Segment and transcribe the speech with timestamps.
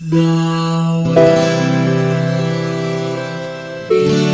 [0.00, 1.18] The world
[3.90, 4.28] is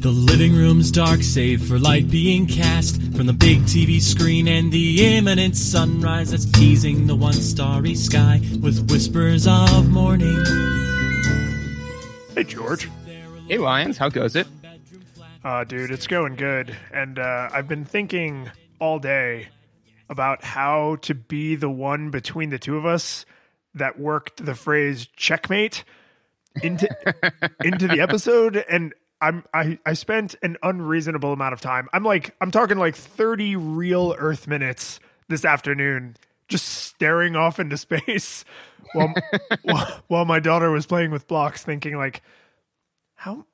[0.00, 4.72] The living room's dark, save for light being cast from the big TV screen and
[4.72, 10.44] the imminent sunrise that's teasing the one starry sky with whispers of morning.
[12.34, 12.90] Hey, George.
[13.46, 14.48] Hey, Lions, how goes it?
[15.44, 16.76] Uh, dude, it's going good.
[16.92, 19.48] And uh, I've been thinking all day
[20.08, 23.24] about how to be the one between the two of us
[23.74, 25.84] that worked the phrase checkmate
[26.62, 26.88] into
[27.64, 31.88] into the episode and I'm I, I spent an unreasonable amount of time.
[31.92, 36.16] I'm like I'm talking like 30 real earth minutes this afternoon
[36.48, 38.44] just staring off into space
[38.94, 39.12] while
[39.62, 42.22] while, while my daughter was playing with blocks thinking like
[43.14, 43.44] how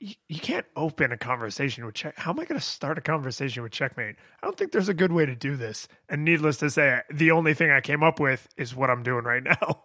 [0.00, 2.18] you, you can't open a conversation with check.
[2.18, 4.16] How am I going to start a conversation with checkmate?
[4.42, 5.86] I don't think there's a good way to do this.
[6.08, 9.24] And needless to say, the only thing I came up with is what I'm doing
[9.24, 9.84] right now.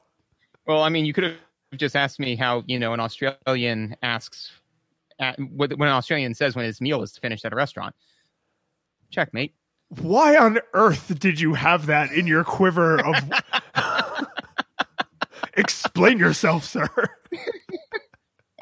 [0.65, 1.35] Well, I mean, you could have
[1.75, 4.51] just asked me how you know an Australian asks
[5.19, 7.93] at, when an Australian says when his meal is finished at a restaurant.
[9.11, 9.53] Checkmate.
[9.89, 13.15] Why on earth did you have that in your quiver of?
[15.57, 16.87] Explain yourself, sir.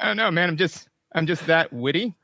[0.00, 0.50] I don't know, man.
[0.50, 2.14] I'm just I'm just that witty.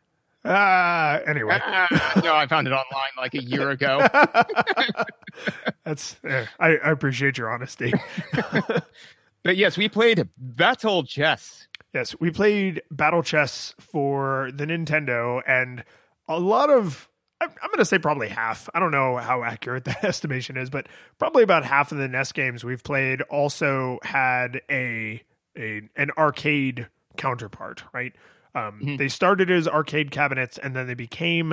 [0.44, 1.58] Ah, anyway.
[1.62, 4.06] Ah, no, I found it online like a year ago.
[5.84, 7.92] That's eh, I, I appreciate your honesty.
[9.42, 11.68] but yes, we played Battle Chess.
[11.92, 15.84] Yes, we played Battle Chess for the Nintendo, and
[16.26, 18.68] a lot of I'm, I'm going to say probably half.
[18.74, 20.86] I don't know how accurate that estimation is, but
[21.18, 25.22] probably about half of the NES games we've played also had a
[25.58, 28.14] a an arcade counterpart, right?
[28.54, 28.98] Um, Mhm.
[28.98, 31.52] They started as arcade cabinets, and then they became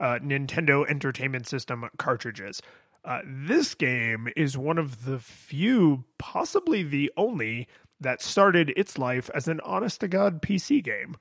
[0.00, 2.62] uh, Nintendo Entertainment System cartridges.
[3.04, 7.66] Uh, this game is one of the few, possibly the only,
[8.00, 11.16] that started its life as an honest to God PC game,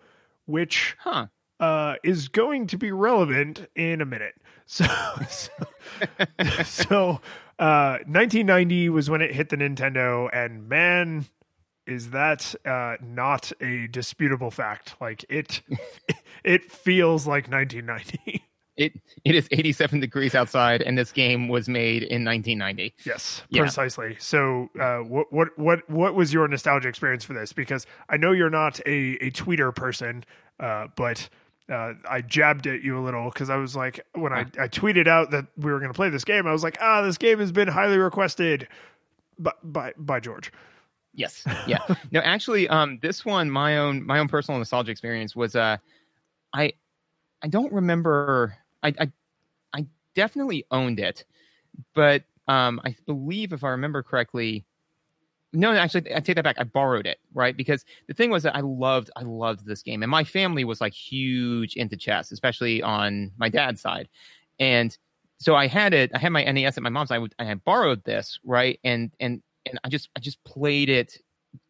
[0.45, 1.27] which Huh.
[1.59, 4.35] uh, is going to be relevant in a minute.
[4.69, 4.85] So,
[5.29, 5.51] so,
[6.65, 7.21] so,
[7.57, 11.25] uh, 1990 was when it hit the Nintendo, and man,
[11.87, 14.95] is that uh, not a disputable fact?
[15.01, 15.61] Like it,
[16.43, 18.43] it feels like 1990.
[18.77, 18.93] It
[19.25, 22.93] it is 87 degrees outside, and this game was made in 1990.
[23.07, 23.63] Yes, Yeah.
[23.63, 24.17] precisely.
[24.19, 27.53] So, uh, what what what what was your nostalgia experience for this?
[27.53, 30.25] Because I know you're not a a tweeter person,
[30.59, 31.27] uh, but
[31.71, 35.07] uh, I jabbed at you a little because I was like, when I, I tweeted
[35.07, 37.39] out that we were going to play this game, I was like, ah, this game
[37.39, 38.67] has been highly requested,
[39.39, 40.51] by by, by George.
[41.17, 41.43] Yes.
[41.65, 41.79] Yeah.
[42.11, 45.77] no, actually, um, this one, my own my own personal nostalgia experience was uh,
[46.53, 46.73] I
[47.41, 48.55] I don't remember.
[48.83, 49.11] I I,
[49.73, 49.85] I
[50.15, 51.25] definitely owned it,
[51.93, 54.63] but um, I believe if I remember correctly.
[55.53, 56.57] No, actually, I take that back.
[56.59, 57.55] I borrowed it, right?
[57.57, 60.81] Because the thing was that I loved, I loved this game, and my family was
[60.81, 64.07] like huge into chess, especially on my dad's side,
[64.59, 64.95] and
[65.39, 66.11] so I had it.
[66.13, 67.11] I had my NES at my mom's.
[67.11, 68.79] I would, I had borrowed this, right?
[68.83, 71.17] And and and I just, I just played it,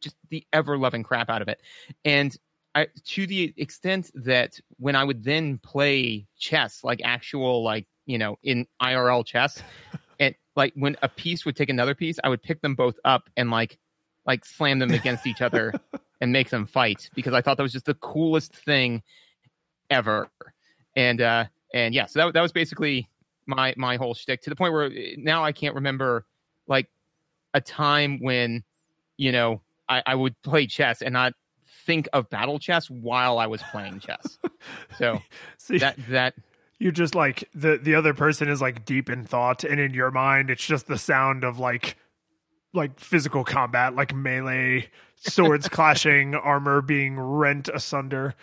[0.01, 1.61] just the ever loving crap out of it,
[2.03, 2.35] and
[2.77, 8.19] I to the extent that when I would then play chess, like actual, like you
[8.19, 9.61] know, in IRL chess,
[10.19, 13.29] and like when a piece would take another piece, I would pick them both up
[13.35, 13.79] and like
[14.27, 15.73] like slam them against each other
[16.21, 19.01] and make them fight because I thought that was just the coolest thing
[19.89, 20.29] ever.
[20.95, 23.09] And uh and yeah, so that that was basically
[23.47, 26.27] my my whole shtick to the point where eh, now I can't remember
[26.67, 26.89] like
[27.53, 28.63] a time when
[29.17, 31.33] you know I, I would play chess and not
[31.85, 34.37] think of battle chess while I was playing chess.
[34.97, 35.21] So
[35.57, 36.35] See, that that
[36.79, 40.11] you're just like the the other person is like deep in thought, and in your
[40.11, 41.97] mind, it's just the sound of like
[42.73, 48.35] like physical combat, like melee, swords clashing, armor being rent asunder.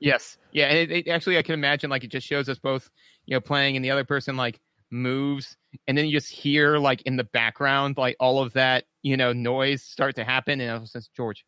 [0.00, 0.38] Yes.
[0.52, 0.66] Yeah.
[0.66, 2.90] And it, it, actually, I can imagine like it just shows us both,
[3.26, 5.56] you know, playing and the other person like moves.
[5.86, 9.32] And then you just hear like in the background, like all of that, you know,
[9.32, 10.60] noise start to happen.
[10.60, 11.44] And I was just, George,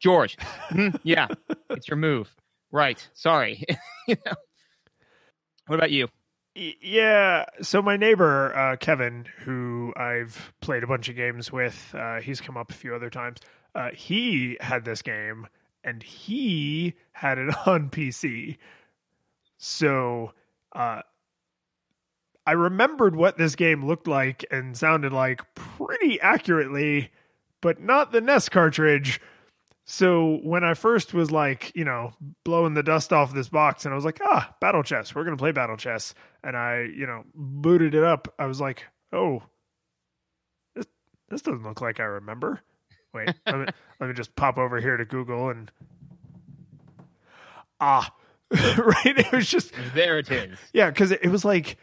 [0.00, 0.36] George.
[0.70, 1.28] "Mhm, yeah.
[1.70, 2.34] It's your move.
[2.70, 3.06] Right.
[3.14, 3.64] Sorry.
[4.08, 4.34] you know?
[5.66, 6.08] What about you?
[6.56, 12.20] Yeah, so my neighbor uh, Kevin, who I've played a bunch of games with, uh,
[12.20, 13.38] he's come up a few other times.
[13.74, 15.48] Uh, he had this game,
[15.82, 18.58] and he had it on PC.
[19.58, 20.32] So
[20.76, 21.02] uh,
[22.46, 27.10] I remembered what this game looked like and sounded like pretty accurately,
[27.62, 29.20] but not the NES cartridge.
[29.86, 32.12] So when I first was like, you know,
[32.44, 35.36] blowing the dust off this box, and I was like, ah, battle chess, we're gonna
[35.36, 38.32] play battle chess, and I, you know, booted it up.
[38.38, 39.42] I was like, oh,
[40.74, 40.86] this
[41.28, 42.60] this doesn't look like I remember.
[43.12, 43.66] Wait, let me
[44.00, 45.70] let me just pop over here to Google and
[47.80, 48.14] ah,
[48.50, 49.18] right.
[49.18, 50.58] It was just There it is.
[50.72, 51.76] yeah, because it was like,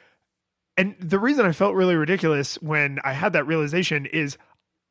[0.77, 4.37] and the reason I felt really ridiculous when I had that realization is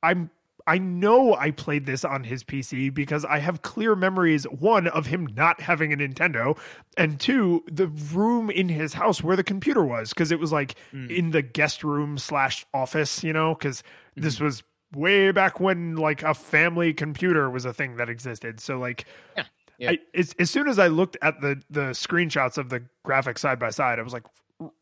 [0.02, 0.30] I'm
[0.66, 5.06] I know I played this on his PC because I have clear memories one of
[5.06, 6.56] him not having a Nintendo
[6.98, 10.74] and two the room in his house where the computer was because it was like
[10.92, 11.10] Mm.
[11.10, 13.82] in the guest room slash office you know because
[14.16, 14.44] this Mm-hmm.
[14.44, 14.62] was
[14.94, 19.06] way back when like a family computer was a thing that existed so like
[19.36, 19.44] Yeah.
[19.78, 19.90] Yeah.
[19.92, 23.58] I, as, as soon as I looked at the the screenshots of the graphics side
[23.58, 24.30] by side, I was like, "R-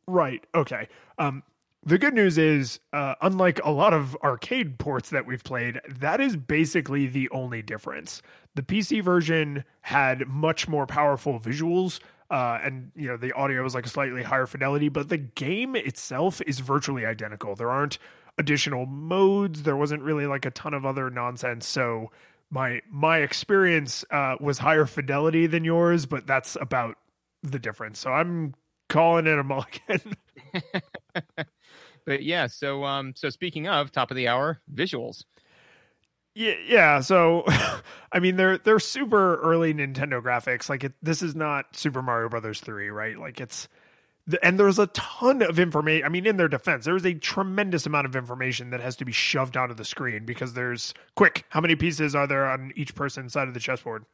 [0.07, 0.89] right, okay.
[1.19, 1.43] Um,
[1.85, 6.21] the good news is, uh, unlike a lot of arcade ports that we've played, that
[6.21, 8.21] is basically the only difference.
[8.55, 12.01] The PC version had much more powerful visuals.
[12.31, 15.75] Uh, and you know the audio is like a slightly higher fidelity, but the game
[15.75, 17.55] itself is virtually identical.
[17.55, 17.99] There aren't
[18.37, 19.63] additional modes.
[19.63, 21.67] There wasn't really like a ton of other nonsense.
[21.67, 22.11] So
[22.51, 26.97] my my experience uh, was higher fidelity than yours, but that's about
[27.43, 27.99] the difference.
[27.99, 28.55] So I'm
[28.88, 30.14] calling it a mulligan.
[32.05, 35.25] But yeah, so um, so speaking of top of the hour visuals,
[36.35, 37.00] yeah, yeah.
[37.00, 37.44] So
[38.12, 40.69] I mean, they're they're super early Nintendo graphics.
[40.69, 43.19] Like it, this is not Super Mario Brothers three, right?
[43.19, 43.69] Like it's.
[44.26, 46.06] the- And there's a ton of information.
[46.06, 49.12] I mean, in their defense, there's a tremendous amount of information that has to be
[49.12, 51.44] shoved onto the screen because there's quick.
[51.50, 54.05] How many pieces are there on each person's side of the chessboard?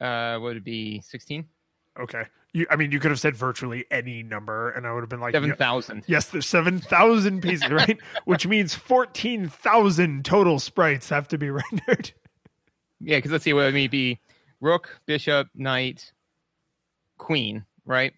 [0.00, 1.48] uh, would it be sixteen?
[1.98, 2.24] Okay.
[2.52, 5.20] You, I mean, you could have said virtually any number, and I would have been
[5.20, 7.98] like, Seven "Yeah, yes, there's 7,000 pieces, right?
[8.26, 12.12] Which means 14,000 total sprites have to be rendered.
[13.00, 14.20] Yeah, because let's see, what would it be?
[14.60, 16.12] Rook, bishop, knight,
[17.18, 18.12] queen, right?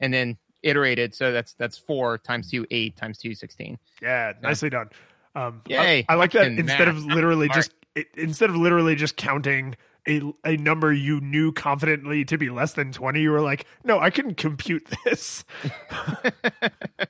[0.00, 3.78] And then iterated, so that's that's four times two, eight times two, 16.
[4.02, 4.88] Yeah, nicely done.
[5.34, 9.16] Um, I- Yay, I, like that instead of literally just it, instead of literally just
[9.16, 9.76] counting
[10.08, 13.98] a, a number you knew confidently to be less than 20, you were like, no,
[14.00, 15.44] I can compute this.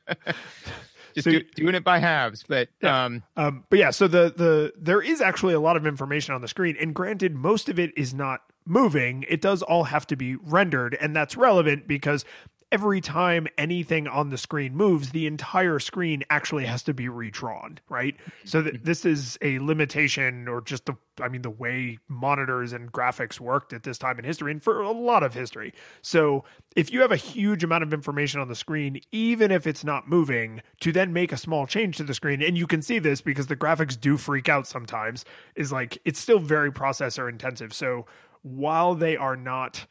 [1.14, 3.04] Just So do, doing it by halves, but Yeah.
[3.04, 6.40] um, Um, but yeah, so the the there is actually a lot of information on
[6.40, 9.24] the screen, and granted, most of it is not moving.
[9.28, 12.24] It does all have to be rendered, and that's relevant because
[12.72, 17.78] every time anything on the screen moves, the entire screen actually has to be redrawn,
[17.88, 18.16] right?
[18.44, 18.82] So Mm-hmm.
[18.82, 23.72] this is a limitation, or just the I mean the way monitors and graphics worked
[23.72, 25.72] at this time in history, and for a lot of history.
[26.02, 26.44] So
[26.74, 30.08] if you have a huge amount of information on the screen, even if it's not
[30.08, 33.20] moving, to then make a small change to the screen, and you can see this
[33.20, 35.24] because the graphics do freak out sometimes,
[35.54, 37.72] is like it's still very processor intensive.
[37.72, 38.06] So
[38.42, 39.86] while they are not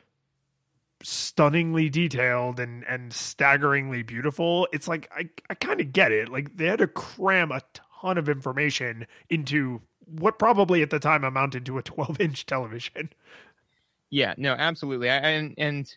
[1.03, 6.29] stunningly detailed and and staggeringly beautiful, it's like I, I kind of get it.
[6.29, 7.61] Like they had to cram a
[8.01, 13.09] ton of information into what probably at the time amounted to a 12 inch television.
[14.09, 15.09] yeah, no, absolutely.
[15.09, 15.95] I, and and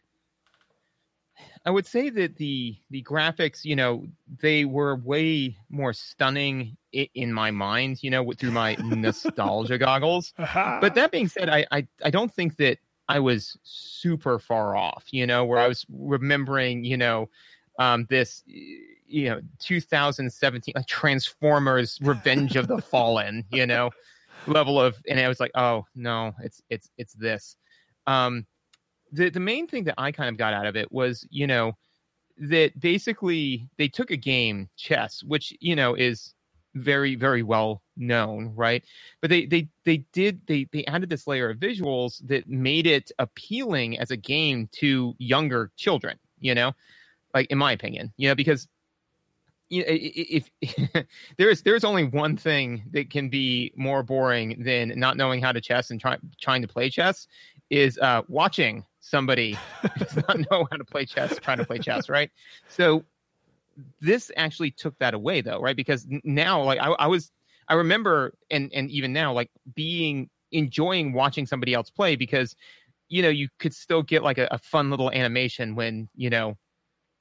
[1.64, 4.06] I would say that the the graphics, you know,
[4.40, 10.32] they were way more stunning in my mind, you know, through my nostalgia goggles.
[10.38, 10.78] Uh-huh.
[10.80, 15.04] but that being said, I, I I don't think that I was super far off.
[15.10, 17.28] You know, where I was remembering, you know,
[17.78, 23.44] um, this, you know, 2017 like Transformers: Revenge of the Fallen.
[23.50, 23.90] You know,
[24.46, 27.56] level of, and I was like, oh no, it's it's it's this.
[28.06, 28.46] Um,
[29.12, 31.72] the the main thing that I kind of got out of it was, you know,
[32.38, 36.34] that basically they took a game chess, which you know is
[36.76, 38.84] very very well known, right?
[39.22, 43.12] But they they they did they they added this layer of visuals that made it
[43.18, 46.18] appealing as a game to younger children.
[46.40, 46.72] You know,
[47.34, 48.68] like in my opinion, you know, because
[49.70, 51.06] you know, i- i- if
[51.38, 55.60] there's there's only one thing that can be more boring than not knowing how to
[55.60, 57.26] chess and try, trying to play chess
[57.70, 59.62] is uh, watching somebody
[59.98, 62.30] does not know how to play chess trying to play chess, right?
[62.68, 63.04] So
[64.00, 65.76] this actually took that away, though, right?
[65.76, 67.30] Because now, like I, I was,
[67.68, 72.54] I remember, and and even now, like being enjoying watching somebody else play because
[73.08, 76.56] you know you could still get like a, a fun little animation when you know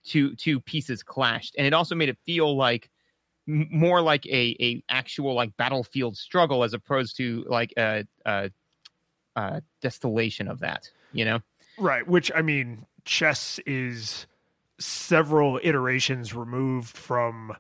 [0.04, 2.90] two two pieces clashed, and it also made it feel like
[3.48, 8.52] m- more like a a actual like battlefield struggle as opposed to like a, a,
[9.36, 10.90] a distillation of that.
[11.12, 11.40] You know.
[11.78, 14.28] Right, which I mean, chess is
[14.80, 17.56] several iterations removed from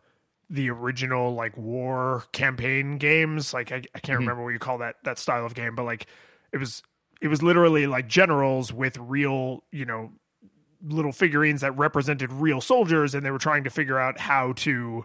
[0.50, 3.54] the original like war campaign games.
[3.54, 4.20] Like I, I can't Mhm.
[4.20, 6.08] remember what you call that that style of game, but like
[6.52, 6.84] it was
[7.22, 10.12] it was literally like generals with real you know
[10.84, 15.04] little figurines that represented real soldiers and they were trying to figure out how to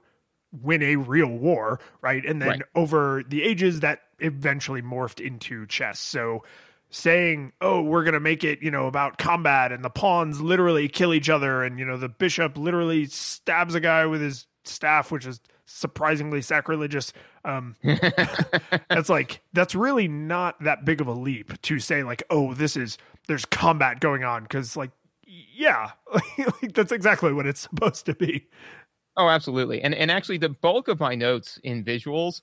[0.52, 2.62] win a real war right and then Right.
[2.74, 6.42] over the ages that eventually morphed into chess so
[6.90, 10.88] saying oh we're going to make it you know about combat and the pawns literally
[10.88, 15.12] kill each other and you know the bishop literally stabs a guy with his staff
[15.12, 17.12] which is surprisingly sacrilegious
[17.44, 17.76] um
[18.88, 22.76] that's like that's really not that big of a leap to say like oh this
[22.76, 24.90] is there's combat going on because like
[25.24, 25.90] yeah
[26.38, 28.48] like that's exactly what it's supposed to be
[29.16, 29.82] Oh, absolutely.
[29.82, 32.40] And and actually the bulk of my notes in visuals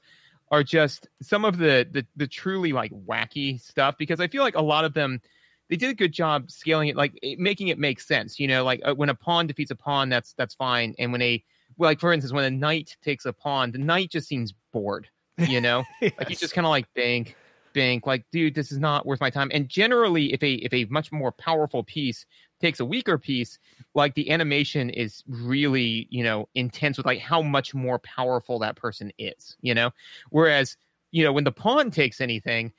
[0.51, 4.55] are just some of the the, the truly like wacky stuff because I feel like
[4.55, 5.21] a lot of them
[5.69, 8.63] they did a good job scaling it like it, making it make sense, you know,
[8.63, 11.43] like uh, when a pawn defeats a pawn that's that's fine and when a
[11.77, 15.09] well, like for instance when a knight takes a pawn, the knight just seems bored,
[15.37, 15.83] you know?
[16.01, 17.35] Like he's just kind of like bink,
[17.73, 19.51] bink, like, dude, this is not worth my time.
[19.53, 22.25] And generally, if a if a much more powerful piece
[22.59, 23.59] takes a weaker piece,
[23.93, 28.75] like the animation is really, you know, intense with like how much more powerful that
[28.75, 29.91] person is, you know?
[30.29, 30.77] Whereas,
[31.11, 32.73] you know, when the pawn takes anything,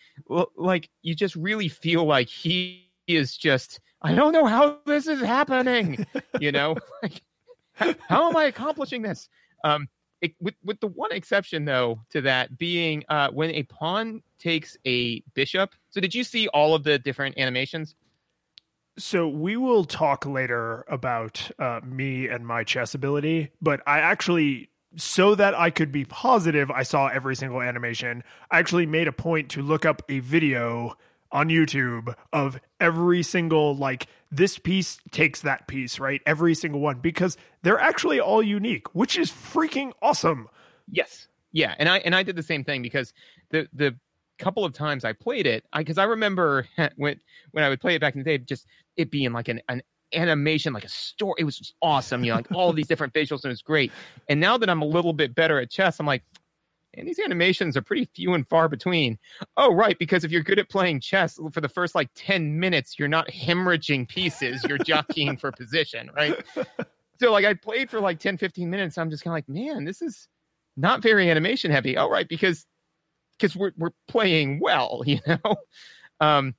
[0.56, 5.20] like you just really feel like he is just, I don't know how this is
[5.20, 6.06] happening,
[6.40, 6.76] you know?
[7.02, 7.22] like,
[7.74, 9.28] how, am I accomplishing this?
[9.64, 9.88] Um,
[10.20, 14.76] it, with with the one exception though to that being uh, when a pawn takes
[14.84, 15.74] a bishop.
[15.90, 17.94] So did you see all of the different animations?
[18.98, 24.70] So we will talk later about uh, me and my chess ability, but I actually,
[24.96, 28.24] so that I could be positive, I saw every single animation.
[28.50, 30.96] I actually made a point to look up a video
[31.30, 36.20] on YouTube of every single like this piece takes that piece, right?
[36.26, 40.48] Every single one because they're actually all unique, which is freaking awesome.
[40.90, 41.28] Yes.
[41.52, 43.12] Yeah, and I and I did the same thing because
[43.50, 43.96] the the
[44.38, 47.20] couple of times I played it, I because I remember when
[47.52, 48.66] when I would play it back in the day, just
[48.98, 49.82] it being like an an
[50.14, 51.34] animation, like a story.
[51.38, 53.92] It was just awesome, you know, like all these different visuals, and it was great.
[54.28, 56.22] And now that I'm a little bit better at chess, I'm like,
[56.94, 59.18] and these animations are pretty few and far between.
[59.56, 62.98] Oh, right, because if you're good at playing chess for the first like 10 minutes,
[62.98, 66.34] you're not hemorrhaging pieces, you're jockeying for position, right?
[67.20, 68.96] So like I played for like 10, 15 minutes.
[68.96, 70.28] I'm just kind of like, man, this is
[70.76, 71.96] not very animation heavy.
[71.96, 72.64] Oh, right, because
[73.38, 75.56] because we're we're playing well, you know.
[76.20, 76.54] Um,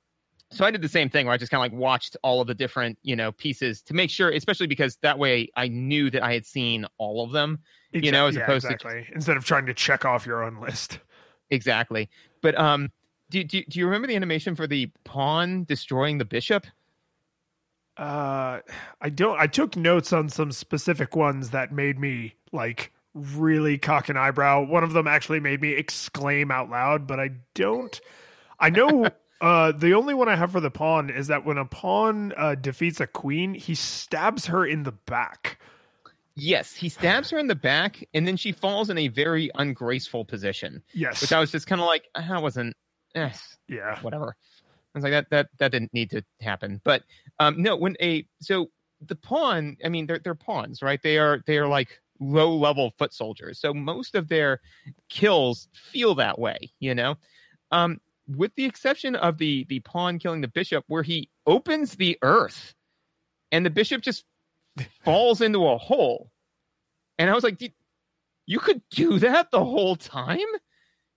[0.50, 2.46] so I did the same thing where I just kind of like watched all of
[2.46, 6.22] the different you know pieces to make sure, especially because that way I knew that
[6.22, 7.60] I had seen all of them.
[7.92, 9.08] You know, as yeah, opposed to- exactly.
[9.14, 10.98] instead of trying to check off your own list.
[11.50, 12.08] Exactly.
[12.42, 12.90] But um,
[13.30, 16.66] do, do do you remember the animation for the pawn destroying the bishop?
[17.96, 18.60] Uh,
[19.00, 19.38] I don't.
[19.38, 24.64] I took notes on some specific ones that made me like really cock an eyebrow.
[24.64, 28.00] One of them actually made me exclaim out loud, but I don't.
[28.58, 29.08] I know.
[29.40, 32.54] Uh, the only one I have for the pawn is that when a pawn uh,
[32.56, 35.58] defeats a queen, he stabs her in the back.
[36.34, 40.24] Yes, he stabs her in the back, and then she falls in a very ungraceful
[40.24, 41.20] position, Yes.
[41.20, 42.76] which I was just kind of like, "Ah, I wasn't.
[43.14, 43.30] Eh,
[43.68, 44.00] yeah.
[44.02, 44.36] whatever.
[44.94, 46.80] I was like that that that didn't need to happen.
[46.84, 47.02] But
[47.38, 48.70] um no, when a so
[49.06, 51.00] the pawn, I mean they're they're pawns, right?
[51.02, 53.58] They are they are like low level foot soldiers.
[53.60, 54.60] So most of their
[55.08, 57.16] kills feel that way, you know.
[57.70, 58.00] Um
[58.36, 62.74] with the exception of the the pawn killing the bishop where he opens the earth
[63.52, 64.24] and the bishop just
[65.04, 66.30] falls into a hole.
[67.18, 67.60] And I was like,
[68.46, 70.38] you could do that the whole time?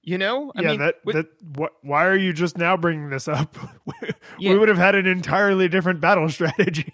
[0.01, 0.51] You know?
[0.55, 0.67] I yeah.
[0.72, 1.27] mean, that with- that.
[1.55, 1.74] What?
[1.82, 3.55] Why are you just now bringing this up?
[3.86, 3.93] we
[4.39, 4.55] Yeah.
[4.55, 6.93] would have had an entirely different battle strategy.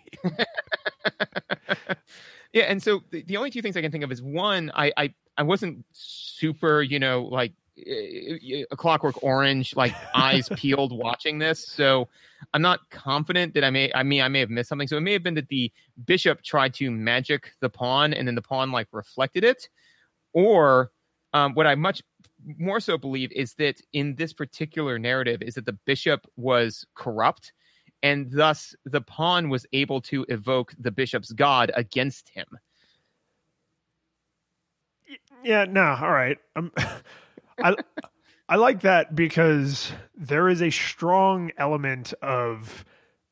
[2.52, 4.92] Yeah, and so the, the only two things I can think of is one, I
[4.98, 7.54] I, I wasn't super, you know, like
[7.88, 11.66] a clockwork orange, like eyes peeled watching this.
[11.68, 12.08] So
[12.54, 14.88] I'm not confident that I may I mean I may have missed something.
[14.88, 15.72] So it may have been that the
[16.06, 19.70] bishop tried to magic the pawn and then the pawn like reflected it.
[20.34, 20.92] Or
[21.34, 22.02] um, what I much
[22.58, 27.54] more so believe is that in this particular narrative is that the bishop was corrupt
[28.02, 32.48] and thus the pawn was able to evoke the bishop's god against him.
[35.44, 36.38] Yeah, no, all right.
[36.56, 36.72] Um,
[37.64, 37.76] I
[38.48, 42.84] I like that because there is a strong element of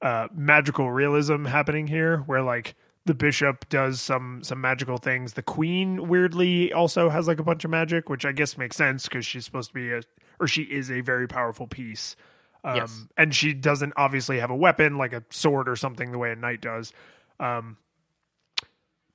[0.01, 5.33] uh, magical realism happening here, where like the bishop does some some magical things.
[5.33, 9.03] The queen weirdly also has like a bunch of magic, which I guess makes sense
[9.07, 10.01] because she's supposed to be a
[10.39, 12.15] or she is a very powerful piece.
[12.63, 13.05] Um, Yes.
[13.15, 16.35] and she doesn't obviously have a weapon like a sword or something the way a
[16.35, 16.91] knight does.
[17.39, 17.77] Um,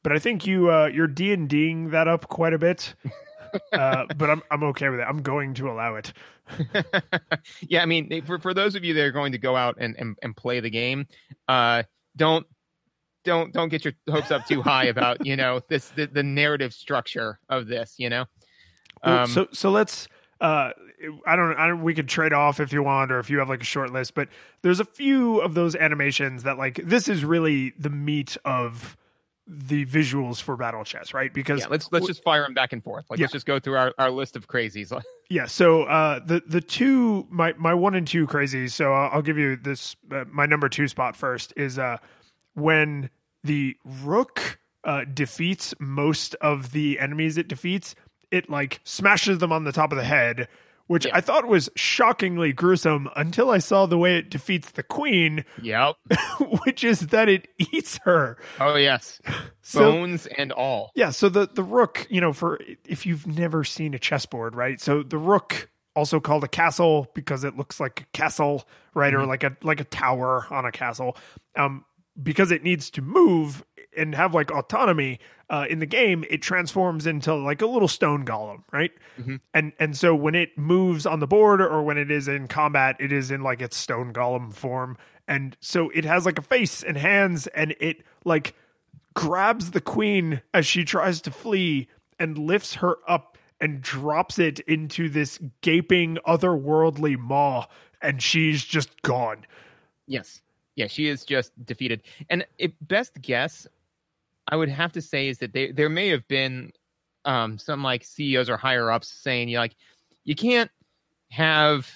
[0.02, 2.94] but I think you uh, you're D and Ding that up quite a bit.
[3.72, 5.06] uh, but I'm I'm okay with it.
[5.08, 6.12] I'm going to allow it.
[7.68, 9.96] yeah, I mean, for for those of you that are going to go out and
[9.98, 11.06] and, and play the game,
[11.48, 11.82] uh,
[12.16, 12.46] don't
[13.24, 16.72] don't don't get your hopes up too high about you know this the, the narrative
[16.72, 17.94] structure of this.
[17.98, 18.24] You know.
[19.04, 20.08] Well, um, so so let's
[20.40, 20.72] uh,
[21.26, 23.48] I don't, I don't, we could trade off if you want, or if you have
[23.48, 24.28] like a short list, but
[24.62, 28.96] there's a few of those animations that like, this is really the meat of
[29.46, 31.32] the visuals for battle chess, right?
[31.32, 33.04] Because yeah, let's, let's just fire them back and forth.
[33.10, 33.24] Like, yeah.
[33.24, 34.92] let's just go through our, our list of crazies.
[35.30, 35.46] yeah.
[35.46, 38.70] So, uh, the, the two, my, my one and two crazies.
[38.70, 41.98] So I'll, I'll give you this, uh, my number two spot first is, uh,
[42.54, 43.10] when
[43.42, 47.94] the rook, uh, defeats most of the enemies it defeats,
[48.30, 50.48] it like smashes them on the top of the head,
[50.86, 51.16] which yeah.
[51.16, 55.44] I thought was shockingly gruesome until I saw the way it defeats the queen.
[55.62, 55.96] Yep.
[56.64, 58.36] which is that it eats her.
[58.60, 59.20] Oh yes.
[59.64, 60.90] So, Bones and all.
[60.96, 64.80] Yeah, so the the rook, you know, for if you've never seen a chessboard, right?
[64.80, 69.12] So the rook also called a castle because it looks like a castle, right?
[69.12, 69.22] Mm-hmm.
[69.22, 71.16] Or like a like a tower on a castle.
[71.56, 71.84] Um
[72.20, 73.64] because it needs to move
[73.96, 75.18] and have like autonomy
[75.50, 78.92] uh, in the game, it transforms into like a little stone golem, right?
[79.20, 79.36] Mm-hmm.
[79.52, 82.96] And and so when it moves on the board or when it is in combat,
[82.98, 84.96] it is in like its stone golem form,
[85.28, 88.54] and so it has like a face and hands, and it like
[89.14, 91.88] grabs the queen as she tries to flee
[92.18, 97.66] and lifts her up and drops it into this gaping otherworldly maw,
[98.00, 99.44] and she's just gone.
[100.06, 100.41] Yes.
[100.76, 102.02] Yeah, she is just defeated.
[102.30, 103.66] And it, best guess,
[104.48, 106.72] I would have to say is that they, there may have been
[107.24, 109.76] um, some like CEOs or higher ups saying you like
[110.24, 110.70] you can't
[111.30, 111.88] have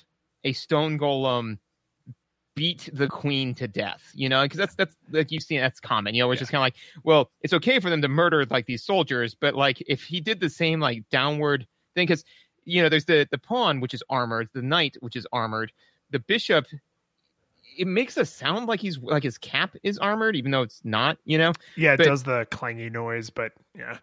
[0.45, 1.59] a stone golem
[2.55, 6.15] beat the queen to death, you know, because that's that's like you've seen that's common,
[6.15, 6.45] you know, which yeah.
[6.45, 9.55] is kind of like, well, it's okay for them to murder like these soldiers, but
[9.55, 12.25] like if he did the same like downward thing, because
[12.65, 15.71] you know, there's the the pawn which is armored, the knight which is armored,
[16.11, 16.67] the bishop
[17.77, 21.19] it makes us sound like he's like his cap is armored, even though it's not.
[21.25, 21.53] You know.
[21.77, 23.99] Yeah, it but, does the clangy noise, but yeah.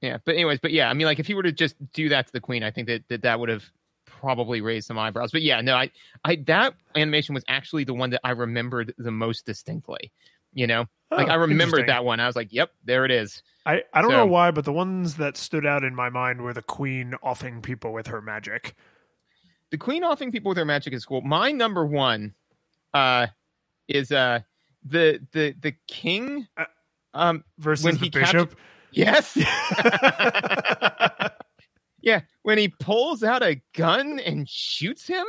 [0.00, 2.26] Yeah, but anyways, but yeah, I mean, like if he were to just do that
[2.26, 3.64] to the queen, I think that that, that would have
[4.04, 5.32] probably raised some eyebrows.
[5.32, 5.90] But yeah, no, I,
[6.24, 10.12] I that animation was actually the one that I remembered the most distinctly.
[10.52, 12.20] You know, oh, like I remembered that one.
[12.20, 14.72] I was like, "Yep, there it is." I I don't so, know why, but the
[14.72, 18.74] ones that stood out in my mind were the queen offing people with her magic.
[19.70, 21.22] The queen offing people with her magic is cool.
[21.22, 22.34] My number one
[22.94, 23.26] uh,
[23.88, 24.40] is uh,
[24.84, 26.64] the the the king uh,
[27.12, 28.50] um, versus the he bishop.
[28.50, 28.56] Captured,
[28.92, 29.36] yes.
[32.00, 35.26] yeah, when he pulls out a gun and shoots him.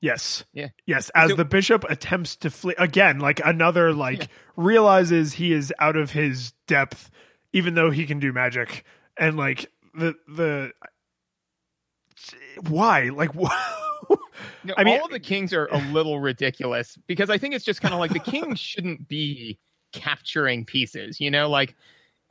[0.00, 0.44] Yes.
[0.52, 0.68] Yeah.
[0.84, 1.10] Yes.
[1.14, 4.26] As so, the bishop attempts to flee again, like another, like yeah.
[4.54, 7.10] realizes he is out of his depth,
[7.54, 8.84] even though he can do magic,
[9.16, 10.72] and like the the
[12.68, 13.30] why, like
[14.64, 17.80] no, I mean, all the kings are a little ridiculous because I think it's just
[17.80, 19.58] kind of like the king shouldn't be
[19.92, 21.20] capturing pieces.
[21.20, 21.74] You know, like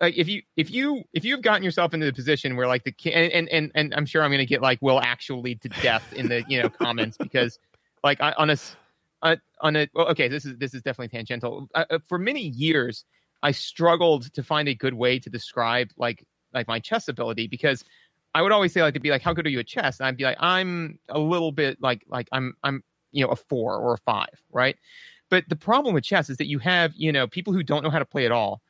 [0.01, 2.91] like if you if you if you've gotten yourself into the position where like the
[2.91, 6.13] king and and and, I'm sure I'm going to get like will actually to death
[6.13, 7.59] in the you know comments because
[8.03, 8.57] like I, on a
[9.21, 13.05] uh, on a well, okay this is this is definitely tangential uh, for many years
[13.41, 17.83] I struggled to find a good way to describe like like my chess ability because
[18.35, 19.99] I would always say like to be like, how good are you at chess?
[19.99, 23.35] And I'd be like, I'm a little bit like like I'm I'm you know a
[23.35, 24.75] four or a five, right?
[25.29, 27.89] But the problem with chess is that you have you know people who don't know
[27.89, 28.61] how to play at all.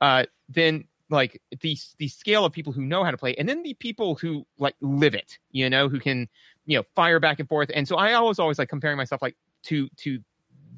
[0.00, 3.62] Uh, then like the the scale of people who know how to play, and then
[3.62, 6.28] the people who like live it, you know, who can
[6.66, 7.70] you know fire back and forth.
[7.74, 10.20] And so I always always like comparing myself like to to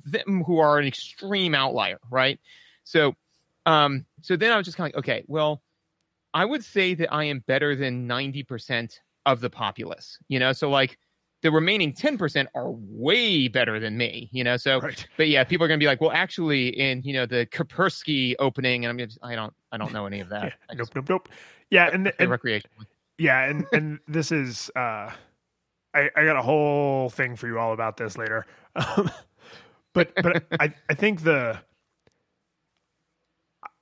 [0.05, 2.41] them who are an extreme outlier, right?
[2.85, 3.15] So
[3.67, 5.63] um so then I was just kind of like, okay, well
[6.35, 10.53] I would say that I am better than 90% of the populace, you know?
[10.53, 10.99] So, like,
[11.43, 14.57] the remaining 10% are way better than me, you know?
[14.57, 15.07] So, right.
[15.17, 18.35] but yeah, people are going to be like, well, actually, in, you know, the Kaspersky
[18.39, 20.45] opening, and I'm just, I don't, I don't know any of that.
[20.45, 21.29] yeah, nope, nope, nope.
[21.71, 21.91] Yeah.
[21.93, 22.71] And, and recreation.
[23.19, 23.45] Yeah.
[23.45, 25.11] And, and this is, uh,
[25.93, 28.47] I, I got a whole thing for you all about this later.
[29.93, 31.61] but, but I, I think the,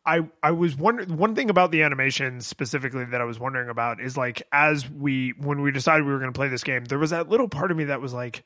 [0.08, 4.00] I I was wondering one thing about the animation specifically that I was wondering about
[4.00, 6.98] is like as we when we decided we were going to play this game, there
[6.98, 8.42] was that little part of me that was like,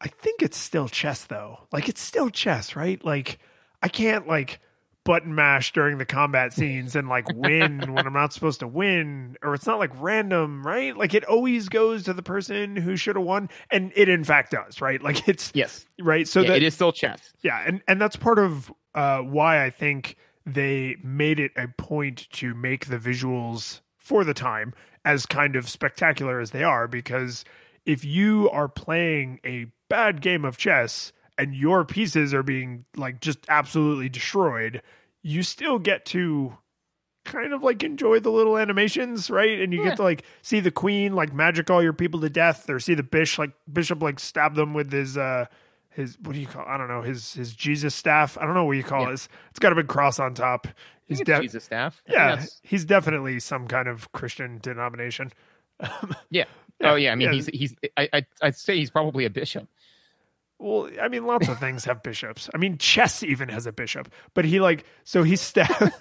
[0.00, 1.60] I think it's still chess though.
[1.70, 3.02] Like it's still chess, right?
[3.04, 3.38] Like
[3.82, 4.58] I can't like
[5.04, 9.36] button mash during the combat scenes and like win when I'm not supposed to win,
[9.44, 10.96] or it's not like random, right?
[10.96, 14.50] Like it always goes to the person who should have won, and it in fact
[14.50, 15.00] does, right?
[15.00, 16.26] Like it's yes, right.
[16.26, 17.32] So yeah, that it is still chess.
[17.42, 20.16] Yeah, and and that's part of uh, why I think
[20.54, 24.72] they made it a point to make the visuals for the time
[25.04, 27.44] as kind of spectacular as they are because
[27.86, 33.20] if you are playing a bad game of chess and your pieces are being like
[33.20, 34.82] just absolutely destroyed,
[35.22, 36.56] you still get to
[37.24, 39.60] kind of like enjoy the little animations, right?
[39.60, 39.90] And you Yeah.
[39.90, 42.94] get to like see the queen like magic all your people to death, or see
[42.94, 45.46] the bishop like bishop like stab them with his uh
[45.98, 48.38] his what do you call I don't know his his Jesus staff.
[48.40, 49.10] I don't know what you call Yeah.
[49.10, 49.28] it.
[49.50, 50.68] It's got a big cross on top.
[51.04, 52.02] He's de- Jesus staff.
[52.08, 55.32] Yeah, he's definitely some kind of Christian denomination.
[56.30, 56.44] yeah.
[56.80, 57.10] Yeah, Oh yeah.
[57.12, 57.34] I mean, yeah.
[57.34, 57.74] he's he's.
[57.96, 59.68] I, I I'd say he's probably a bishop.
[60.58, 62.50] Well, I mean, lots of things have bishops.
[62.52, 65.92] I mean, chess even has a bishop, but he like so he stabbed.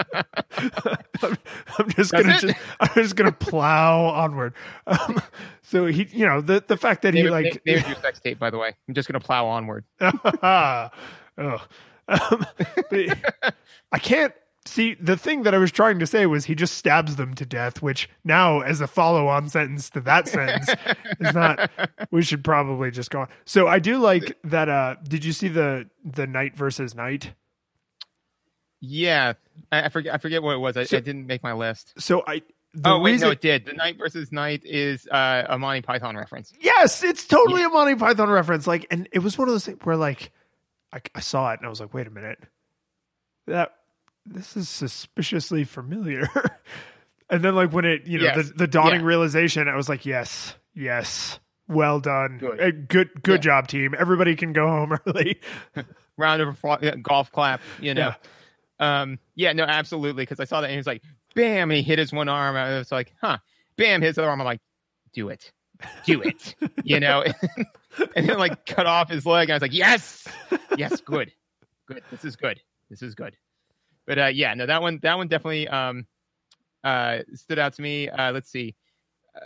[0.14, 1.36] I'm,
[1.78, 4.54] I'm just That's gonna just I'm just gonna plow onward.
[4.86, 5.20] Um,
[5.62, 8.48] so he, you know, the the fact that he like name your sex tape, by
[8.50, 8.74] the way.
[8.88, 9.84] I'm just gonna plow onward.
[10.00, 10.88] oh.
[11.38, 12.46] Um,
[13.92, 14.32] I can't
[14.68, 17.44] see the thing that I was trying to say was he just stabs them to
[17.46, 20.68] death, which now as a follow-on sentence to that sentence
[21.20, 21.70] is not.
[22.10, 23.28] We should probably just go on.
[23.44, 24.68] So I do like that.
[24.68, 27.32] Uh, did you see the the knight versus knight?
[28.80, 29.34] Yeah,
[29.72, 30.14] I, I forget.
[30.14, 30.76] I forget what it was.
[30.76, 31.94] I, So- I didn't make my list.
[31.98, 32.42] So I.
[32.74, 33.64] The oh wait, reason, no, it did.
[33.64, 36.52] The knight versus knight is uh, a Monty Python reference.
[36.60, 38.66] Yes, it's totally a Monty Python reference.
[38.66, 40.30] Like, and it was one of those things where, like,
[40.92, 42.38] I, I saw it and I was like, wait a minute,
[43.46, 43.72] that
[44.32, 46.28] this is suspiciously familiar.
[47.30, 48.48] and then, like, when it, you know, Yes.
[48.48, 49.06] the, the dawning Yeah.
[49.06, 51.38] realization, I was like, yes, yes,
[51.68, 52.60] well done, Good.
[52.60, 53.60] Uh, good, good Yeah.
[53.60, 53.94] job, team.
[53.98, 55.40] Everybody can go home early.
[56.16, 57.60] Round of golf clap.
[57.80, 58.12] You know.
[58.80, 59.18] Um.
[59.36, 59.52] Yeah.
[59.52, 59.64] No.
[59.64, 60.22] Absolutely.
[60.22, 61.02] Because I saw that and he was like,
[61.34, 62.56] bam, and he hit his one arm.
[62.56, 63.38] I was like, huh.
[63.76, 64.40] Bam, his other arm.
[64.40, 64.60] I'm like,
[65.12, 65.52] do it,
[66.04, 66.56] do it.
[66.82, 67.22] you know.
[68.16, 69.44] and then like cut off his leg.
[69.48, 70.26] And I was like, yes,
[70.76, 71.30] yes, good,
[71.86, 72.02] good.
[72.10, 72.60] This is good.
[72.90, 73.36] This is good.
[74.08, 76.06] But uh, yeah, no, that one, that one definitely um,
[76.82, 78.08] uh, stood out to me.
[78.08, 78.74] Uh, let's see.
[79.36, 79.40] Uh,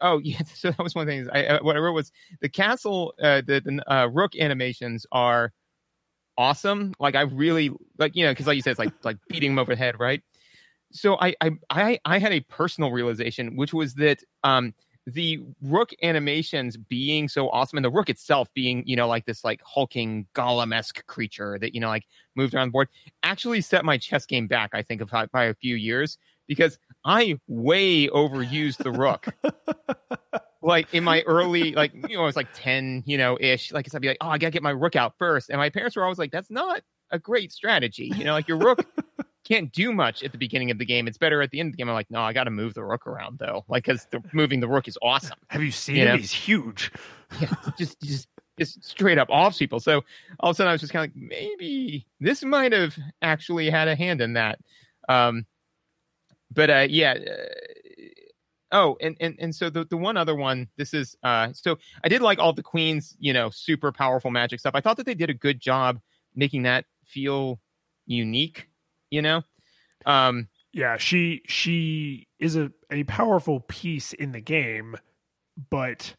[0.00, 2.12] oh yeah, so that was one of the things I uh, what I wrote was
[2.40, 5.52] the castle, uh, the, the uh, rook animations are
[6.38, 6.94] awesome.
[7.00, 9.58] Like I really like you know because like you said, it's like like beating him
[9.58, 10.22] over the head, right?
[10.92, 14.72] So I I I, I had a personal realization, which was that um
[15.06, 19.44] the rook animations being so awesome and the rook itself being you know like this
[19.44, 22.88] like hulking golem-esque creature that you know like moved around the board
[23.22, 28.08] actually set my chess game back i think by a few years because i way
[28.08, 29.26] overused the rook.
[30.62, 33.86] Like in my early like you know i was like 10 you know ish like
[33.94, 36.02] i'd be like oh i gotta get my rook out first and my parents were
[36.02, 36.80] always like that's not
[37.12, 38.84] a great strategy you know like your rook
[39.46, 41.72] can't do much at the beginning of the game it's better at the end of
[41.72, 44.22] the game i'm like no i gotta move the rook around though like because the
[44.32, 46.14] moving the rook is awesome Have you seen Yeah.
[46.14, 46.18] him?
[46.20, 46.90] He's huge.
[47.40, 48.28] yeah, just just
[48.58, 49.80] just straight up off people.
[49.80, 50.02] So
[50.40, 53.68] all of a sudden, I was just kind of like, maybe this might have actually
[53.68, 54.58] had a hand in that.
[55.08, 55.44] Um,
[56.52, 57.12] but uh, yeah.
[57.14, 57.44] Uh,
[58.72, 62.08] oh, and and and so the the one other one, this is uh, so I
[62.08, 64.74] did like all the queens, you know, super powerful magic stuff.
[64.74, 66.00] I thought that they did a good job
[66.34, 67.60] making that feel
[68.06, 68.68] unique.
[69.10, 69.42] You know,
[70.04, 74.96] um, Yeah, she she is a, a powerful piece in the game,
[75.70, 76.14] but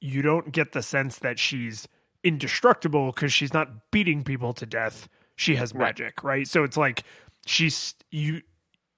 [0.00, 1.86] you don't get the sense that she's
[2.24, 5.08] indestructible because she's not beating people to death.
[5.36, 5.88] She has Right.
[5.98, 6.46] magic, right?
[6.48, 7.04] So it's like
[7.46, 8.42] she's you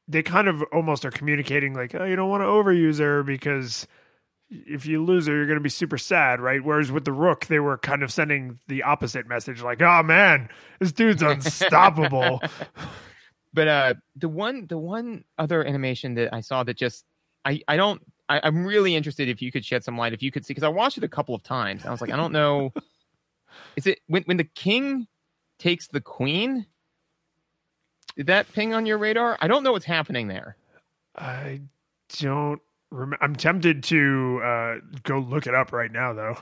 [0.09, 3.87] they kind of almost are communicating like, oh, you don't want to overuse her because
[4.50, 6.62] if you lose her, you're going to be super sad, right?
[6.62, 10.48] Whereas with the Rook, they were kind of sending the opposite message, like, oh man,
[10.81, 12.42] this dude's unstoppable.
[13.54, 17.04] but uh the one the one other animation that i saw that just
[17.44, 20.30] i i don't I, i'm really interested if you could shed some light if you
[20.30, 22.16] could see because i watched it a couple of times and i was like i
[22.16, 22.72] don't know
[23.76, 25.06] is it when when the king
[25.58, 26.66] takes the queen
[28.16, 30.56] did that ping on your radar i don't know what's happening there
[31.14, 31.60] I
[32.20, 33.22] don't remember.
[33.22, 36.38] I'm tempted to uh, go look it up right now, though.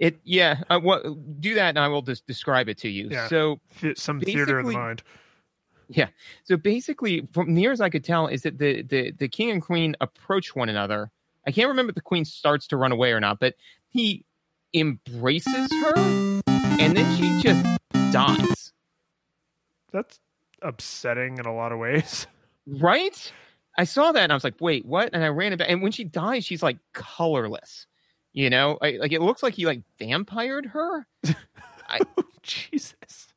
[0.00, 1.04] it yeah uh, what
[1.40, 3.28] do that and i will just describe it to you Yeah.
[3.28, 3.60] so
[3.94, 4.96] some theater of the Basically-
[5.96, 6.10] mind.
[6.44, 9.62] So basically, from near as I could tell, is that the, the the king and
[9.62, 11.10] queen approach one another.
[11.46, 13.54] I can't remember if the queen starts to run away or not, but
[13.88, 14.24] he
[14.74, 15.92] embraces her,
[16.78, 17.66] and then she just
[18.12, 18.72] dies.
[19.92, 20.20] That's
[20.62, 22.26] upsetting in a lot of ways.
[22.64, 23.32] Right?
[23.76, 25.68] I saw that and I was like, "Wait, what?" And I ran it back.
[25.68, 27.88] And when she dies, she's like colorless.
[28.32, 31.06] You know, I, like it looks like he like vampired her.
[32.00, 33.28] Oh, Jesus.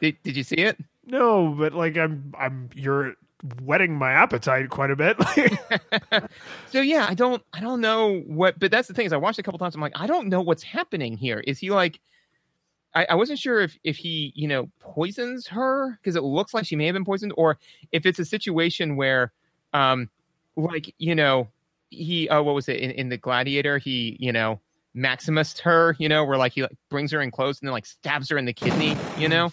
[0.00, 0.78] Did, did you see it?
[1.06, 2.70] No, but like I'm, I'm.
[2.74, 3.14] You're
[3.62, 5.16] whetting my appetite quite a bit.
[6.70, 9.38] So yeah, I don't I don't know what but that's the thing is I watched
[9.38, 9.74] a couple times.
[9.74, 11.42] I'm like, I don't know what's happening here.
[11.46, 12.00] Is he like
[12.94, 16.64] I, I wasn't sure if if he you know poisons her because it looks like
[16.66, 17.58] she may have been poisoned, or
[17.92, 19.32] if it's a situation where,
[19.74, 20.08] um,
[20.56, 21.48] like you know,
[21.90, 23.78] he oh what was it in, in the Gladiator?
[23.78, 24.60] He you know
[24.94, 27.86] Maximus her, you know, where like he like brings her in close and then like
[27.86, 29.52] stabs her in the kidney, you know,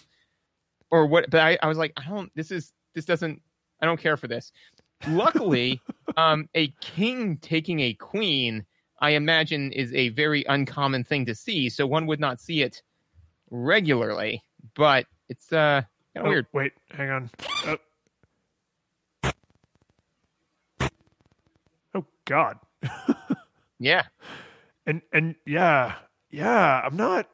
[0.93, 1.29] or what?
[1.31, 2.31] But I, I was like, I don't.
[2.35, 3.41] This is this doesn't.
[3.81, 4.51] I don't care for this.
[5.07, 5.81] Luckily,
[6.17, 8.63] um, a king taking a queen,
[9.01, 11.67] I imagine, is a very uncommon thing to see.
[11.69, 12.83] So one would not see it
[13.49, 14.43] regularly,
[14.75, 15.81] but it's uh
[16.15, 16.45] kind of Oh, weird.
[16.53, 17.29] Wait, hang on.
[17.65, 19.31] Oh.
[21.95, 22.59] oh God.
[23.79, 24.03] Yeah,
[24.85, 25.95] And and yeah,
[26.29, 27.27] yeah, I'm not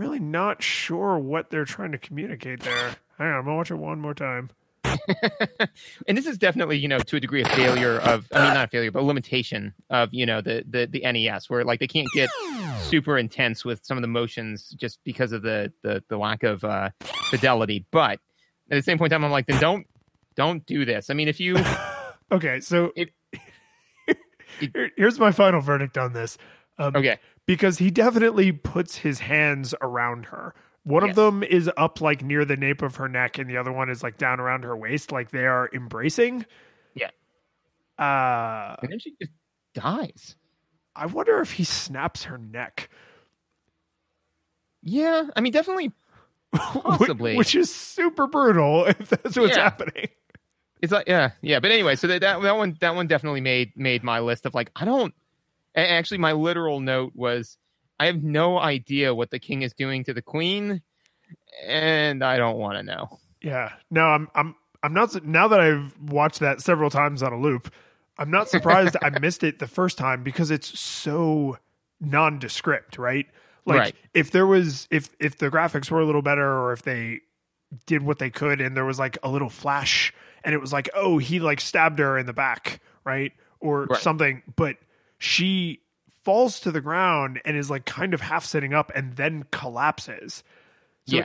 [0.00, 2.96] really not sure what they're trying to communicate there.
[3.18, 4.50] Hang on, I'm gonna watch it one more time.
[6.08, 8.64] and this is definitely you know to a degree a failure of I mean not
[8.64, 11.86] a failure but a limitation of you know the the the NES where like they
[11.86, 12.30] can't get
[12.80, 16.64] super intense with some of the motions just because of the the, the lack of
[16.64, 16.90] uh,
[17.30, 17.84] fidelity.
[17.90, 18.20] But
[18.70, 19.86] at the same point in time, I'm like, then don't
[20.34, 21.10] don't do this.
[21.10, 21.56] I mean, if you
[22.32, 23.12] Okay, so It-
[24.60, 26.38] here- here's my final verdict on this.
[26.80, 30.54] Um, okay, because he definitely puts his hands around her.
[30.84, 31.10] One Yes.
[31.10, 33.90] of them is up like near the nape of her neck, and the other one
[33.90, 36.46] is like down around her waist, like they are embracing.
[36.94, 37.10] Yeah.
[37.98, 39.32] Uh, and then she just
[39.74, 40.36] dies.
[40.96, 42.88] I wonder if he snaps her neck,
[44.82, 45.92] Yeah, I mean, definitely.
[46.54, 47.32] Possibly.
[47.36, 49.62] which, which is super brutal if that's what's Yeah.
[49.64, 50.08] happening.
[50.82, 51.60] It's like yeah, yeah.
[51.60, 54.54] But anyway, so that, that that one that one definitely made made my list of
[54.54, 55.14] like I don't.
[55.74, 57.56] Actually, my literal note was
[57.98, 60.82] I have no idea what the king is doing to the queen,
[61.64, 63.18] and I don't want to know.
[63.42, 63.72] Yeah.
[63.90, 67.72] No, I'm I'm I'm not now that I've watched that several times on a loop.
[68.18, 71.58] I'm not surprised I missed it the first time because it's so
[72.00, 73.26] nondescript, right?
[73.66, 73.94] Like Right.
[74.14, 77.20] if there was if if the graphics were a little better or if they
[77.86, 80.88] did what they could and there was like a little flash and it was like,
[80.94, 83.32] "Oh, he like stabbed her in the back," right?
[83.60, 84.00] Or Right.
[84.00, 84.76] something, but
[85.20, 85.80] she
[86.24, 90.42] falls to the ground and is like kind of half sitting up and then collapses.
[91.06, 91.24] So Yeah.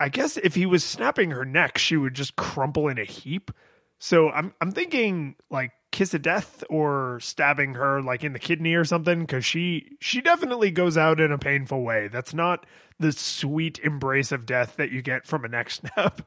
[0.00, 3.50] I guess if he was snapping her neck, she would just crumple in a heap.
[3.98, 8.74] So I'm I'm thinking like kiss of death or stabbing her like in the kidney
[8.74, 12.08] or something because she she definitely goes out in a painful way.
[12.08, 12.66] That's not
[12.98, 16.26] the sweet embrace of death that you get from a neck snap.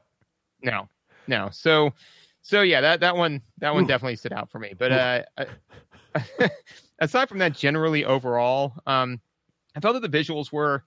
[0.62, 0.88] No,
[1.26, 1.50] no.
[1.52, 1.92] So,
[2.40, 3.88] so yeah, that that one that one Ooh.
[3.88, 4.72] definitely stood out for me.
[4.76, 5.44] But uh, uh,
[7.00, 9.20] aside from that, generally overall, um,
[9.76, 10.84] I felt that the visuals were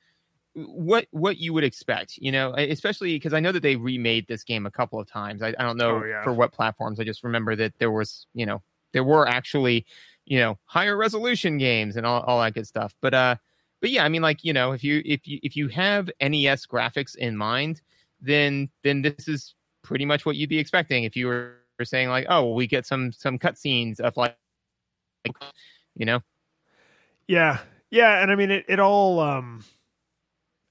[0.53, 2.17] what what you would expect.
[2.17, 5.41] You know, especially because I know that they remade this game a couple of times.
[5.41, 6.23] I, I don't know Oh, yeah.
[6.23, 6.99] for what platforms.
[6.99, 8.61] I just remember that there was you know
[8.93, 9.85] there were actually
[10.25, 12.95] you know higher resolution games and all, all that good stuff.
[13.01, 13.35] But uh,
[13.79, 16.65] but yeah, I mean, like you know, if you if you if you have NES
[16.67, 17.81] graphics in mind,
[18.19, 22.25] then then this is pretty much what you'd be expecting if you were saying like,
[22.29, 24.37] oh, well, we get some some cutscenes of like,
[25.25, 25.35] like,
[25.95, 26.21] you know,
[27.27, 27.59] Yeah.
[27.89, 29.63] Yeah, and I mean it, it all um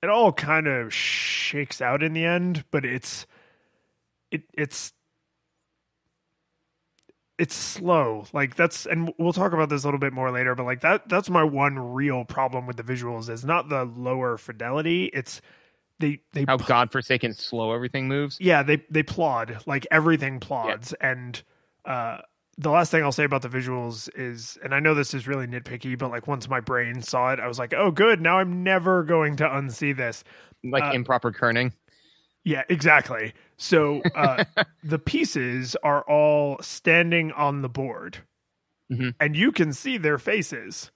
[0.02, 3.26] it all kind of shakes out in the end, but it's
[4.30, 4.92] it it's
[7.38, 8.24] it's slow.
[8.32, 11.08] Like that's and we'll talk about this a little bit more later, but like that
[11.08, 15.40] that's my one real problem with the visuals is not the lower fidelity, it's
[15.98, 18.38] they they how godforsaken slow everything moves.
[18.40, 21.42] yeah they they plod like everything plods and
[21.84, 22.18] uh
[22.62, 25.46] the last thing i'll say about the visuals is and i know this is really
[25.46, 28.62] nitpicky but like once my brain saw it i was like oh good now i'm
[28.62, 30.22] never going to unsee this
[30.64, 31.72] Like Uh, improper kerning.
[32.44, 34.44] yeah exactly so uh
[34.84, 38.18] the pieces are all standing on the board
[38.92, 39.14] Mhm.
[39.20, 40.90] and you can see their faces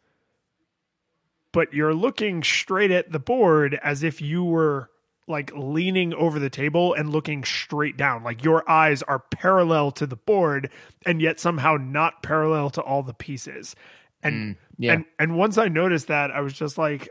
[1.53, 4.91] but you're looking straight at the board as if you were
[5.27, 8.23] like leaning over the table and looking straight down.
[8.23, 10.71] Like your eyes are parallel to the board
[11.07, 13.75] and yet somehow not parallel to all the pieces.
[14.23, 14.93] And Mm, yeah.
[14.93, 17.11] and and once i noticed that i was just like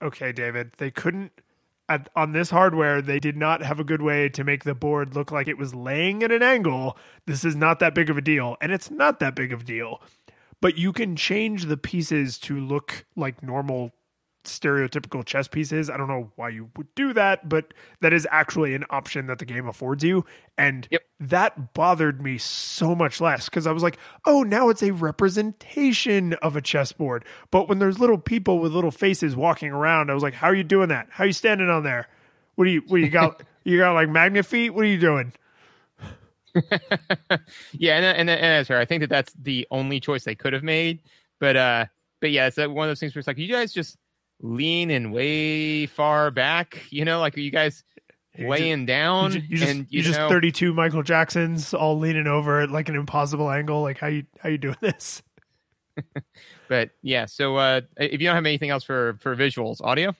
[0.00, 1.30] okay david they couldn't
[1.88, 5.14] at, on this hardware they did not have a good way to make the board
[5.14, 6.96] look like it was laying at an angle.
[7.26, 8.56] This is not that big of a deal.
[8.60, 10.00] And it's not that big of a deal
[10.60, 13.92] but you can change the pieces to look like normal
[14.46, 15.88] stereotypical chess pieces.
[15.90, 19.38] I don't know why you would do that, but that is actually an option that
[19.38, 20.24] the game affords you.
[20.58, 21.02] And Yep.
[21.20, 26.34] that bothered me so much less because I was like, oh, now it's a representation
[26.34, 27.24] of a chessboard.
[27.50, 30.54] But when there's little people with little faces walking around, I was like, how are
[30.54, 31.08] you doing that?
[31.10, 32.08] How are you standing on there?
[32.54, 33.42] What do you, what do you got?
[33.64, 34.70] you got like magnet feet?
[34.70, 35.32] What are you doing?
[37.72, 38.78] yeah, and and, and that's fair.
[38.78, 41.00] I think that that's the only choice they could have made.
[41.38, 41.84] But uh,
[42.20, 43.98] but yeah, it's uh, one of those things where it's like you guys just
[44.40, 46.82] leaning way far back.
[46.90, 47.84] You know, like are you guys
[48.36, 52.26] You laying down you just, and you you, just know, 32 Michael Jacksons all leaning
[52.26, 53.82] over at like an impossible angle.
[53.82, 55.22] Like how you how you doing this?
[56.68, 57.26] but yeah.
[57.26, 60.14] So uh, if you don't have anything else for for visuals, audio.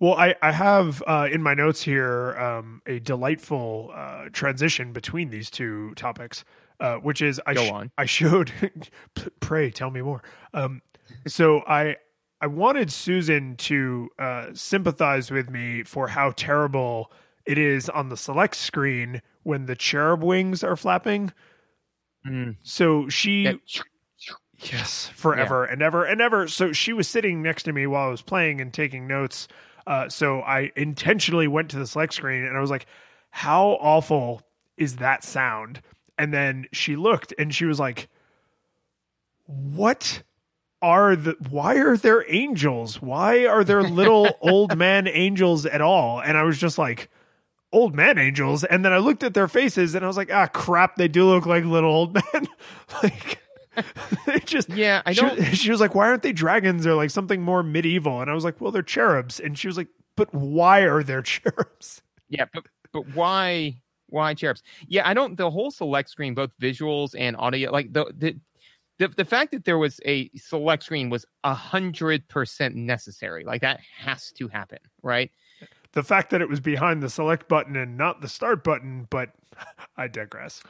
[0.00, 5.30] Well, I, I have uh, in my notes here um, a delightful uh, transition between
[5.30, 6.44] these two topics,
[6.78, 7.90] uh, which is I Go sh- on.
[7.98, 8.52] I showed.
[9.40, 10.22] pray, tell me more.
[10.54, 10.82] Um,
[11.26, 11.96] so I
[12.40, 17.10] I wanted Susan to uh, sympathize with me for how terrible
[17.44, 21.32] it is on the select screen when the cherub wings are flapping.
[22.26, 22.56] Mm.
[22.62, 23.58] So she
[24.60, 26.48] Yes, forever and ever and ever.
[26.48, 29.46] So she was sitting next to me while I was playing and taking notes.
[29.86, 32.86] Uh, so I intentionally went to the select screen and I was like,
[33.30, 34.42] "How awful
[34.76, 35.80] is that sound?"
[36.18, 38.08] And then she looked and she was like,
[39.46, 40.24] "What
[40.82, 41.36] are the?
[41.50, 43.02] Why are there angels?
[43.02, 47.10] Why are there little old man angels at all?" And I was just like.
[47.70, 50.46] Old man angels, and then I looked at their faces, and I was like, "Ah,
[50.46, 50.96] crap!
[50.96, 52.48] They do look like little old men."
[53.02, 53.40] like,
[54.26, 55.42] they just Yeah, I she, don't.
[55.54, 58.42] she was like, "Why aren't they dragons or like something more medieval?" And I was
[58.42, 62.64] like, "Well, they're cherubs." And she was like, "But why are there cherubs?" Yeah, but
[62.92, 64.62] but why why cherubs?
[64.86, 65.36] Yeah, I don't.
[65.36, 68.36] The whole select screen, both visuals and audio, like the the
[68.98, 73.44] the, the fact that there was a select screen was a hundred percent necessary.
[73.44, 75.30] Like that has to happen, right?
[75.92, 79.30] The fact that it was behind the select button and not the start button, but
[79.96, 80.62] I digress.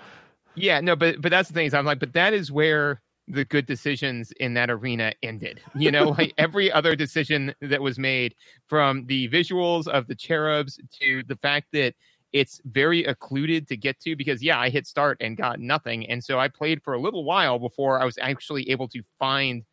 [0.54, 3.44] Yeah, no, but but that's the thing is I'm like, but that is where the
[3.44, 5.60] good decisions in that arena ended.
[5.74, 8.34] You know, like every other decision that was made
[8.66, 11.94] from the visuals of the cherubs to the fact that
[12.32, 16.08] it's very occluded to get to because yeah, I hit start and got nothing.
[16.08, 19.64] And so I played for a little while before I was actually able to find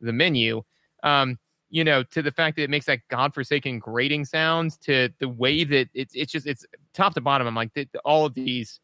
[0.00, 0.62] the menu.
[1.02, 1.38] Um,
[1.70, 5.64] you know, to the fact that it makes that godforsaken grating sound, to the way
[5.64, 7.46] that it's it's just it's top to bottom.
[7.46, 8.78] I'm like the, all of these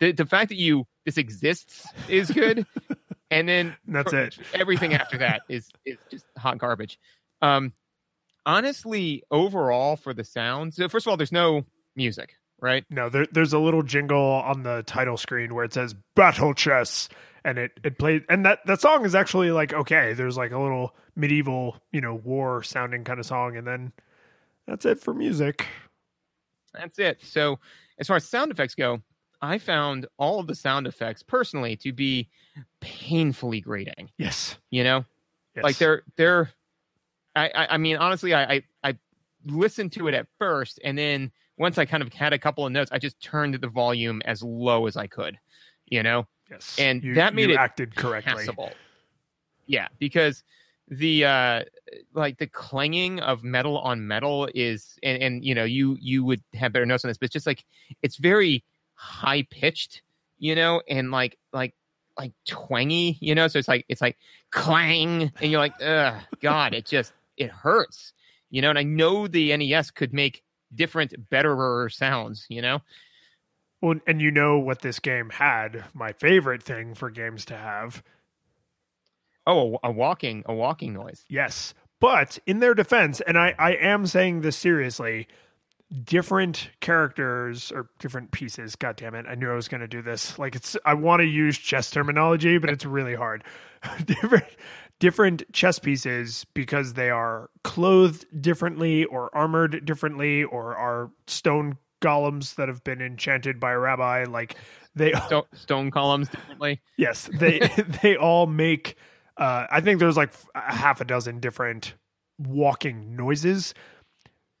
[0.00, 2.66] the, the fact that you this exists is good
[3.30, 4.38] and then that's for- it.
[4.54, 6.98] everything after that is is just hot garbage
[7.42, 7.72] um
[8.46, 11.64] honestly overall for the sound so first of all there's no
[11.96, 15.94] music right No, there, there's a little jingle on the title screen where it says
[16.14, 17.08] "Battle Chess,"
[17.44, 18.24] and it it played.
[18.28, 20.12] And that that song is actually like okay.
[20.14, 23.92] There's like a little medieval, you know, war sounding kind of song, and then
[24.66, 25.66] that's it for music.
[26.74, 27.58] that's it so
[27.98, 29.00] as far as sound effects go
[29.40, 32.28] i found all of the sound effects personally to be
[32.80, 35.06] painfully grating Yes, you know
[35.56, 35.64] yes.
[35.64, 36.50] like they're they're
[37.34, 38.96] I, I i mean honestly I, I i
[39.46, 42.72] listened to it at first and then once i kind of had a couple of
[42.72, 45.38] notes i just turned the volume as low as i could
[45.90, 46.26] you know?
[46.50, 48.32] Yes, and You- that made it acted correctly.
[48.34, 48.72] passable.
[49.66, 50.42] Yeah because
[50.88, 51.64] the uh
[52.14, 56.42] like the clanging of metal on metal is and, and you know you you would
[56.54, 57.64] have better notes on this but it's just like
[58.02, 60.00] it's very high pitched
[60.38, 61.74] you know and like like
[62.16, 63.46] like twangy you know?
[63.48, 64.16] So it's like it's like
[64.50, 68.12] clang and you're like ugh god it just it hurts
[68.50, 68.70] you know?
[68.70, 70.42] And i know the nes could make
[70.74, 72.80] different betterer sounds you know
[73.80, 75.84] Well, and you know what this game had.
[75.94, 78.02] My favorite thing for games to have
[79.46, 81.74] oh a, walking a walking noise Yes.
[82.00, 85.26] But in their defense, and I, I am saying this seriously,
[86.04, 90.38] different characters or different pieces, god damn it, I knew I was gonna do this.
[90.38, 93.42] Like it's I want to use chess terminology, but it's really hard.
[94.04, 94.44] different
[95.00, 102.54] different chess pieces because they are clothed differently or armored differently or are stone golems
[102.56, 104.24] that have been enchanted by a rabbi.
[104.24, 104.56] Like
[104.94, 107.58] they Sto- stone columns differently Yes, they
[108.02, 108.96] they all make.
[109.36, 111.94] Uh, I think there's like a half a dozen different
[112.38, 113.74] walking noises.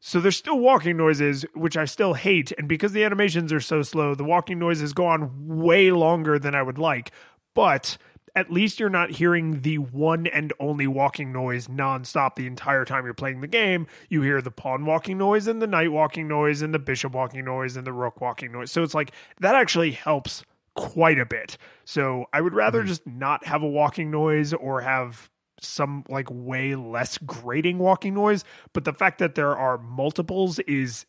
[0.00, 3.82] So there's still walking noises, which I still hate, and because the animations are so
[3.82, 7.10] slow, the walking noises go on way longer than I would like.
[7.56, 7.98] But
[8.34, 13.04] at least you're not hearing the one and only walking noise nonstop the entire time
[13.04, 13.86] you're playing the game.
[14.08, 17.44] You hear the pawn walking noise and the knight walking noise and the bishop walking
[17.44, 18.70] noise and the rook walking noise.
[18.70, 20.42] So it's like that actually helps
[20.74, 21.58] quite a bit.
[21.84, 22.88] So I would rather hmm.
[22.88, 28.44] just not have a walking noise or have some like way less grating walking noise.
[28.72, 31.06] But the fact that there are multiples is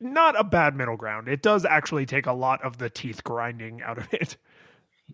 [0.00, 1.28] not a bad middle ground.
[1.28, 4.36] It does actually take a lot of the teeth grinding out of it.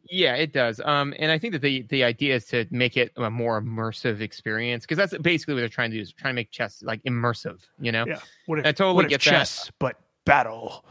[0.05, 0.80] Yeah, it does.
[0.84, 4.20] Um, and I think that the the idea is to make it a more immersive
[4.20, 7.03] experience because that's basically what they're trying to do is trying to make chess like
[7.05, 7.61] immersive.
[7.80, 8.05] You know?
[8.07, 8.20] Yeah.
[8.46, 9.30] What if, I totally get that.
[9.30, 10.84] chess, but battle?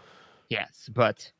[0.49, 1.31] Yes, but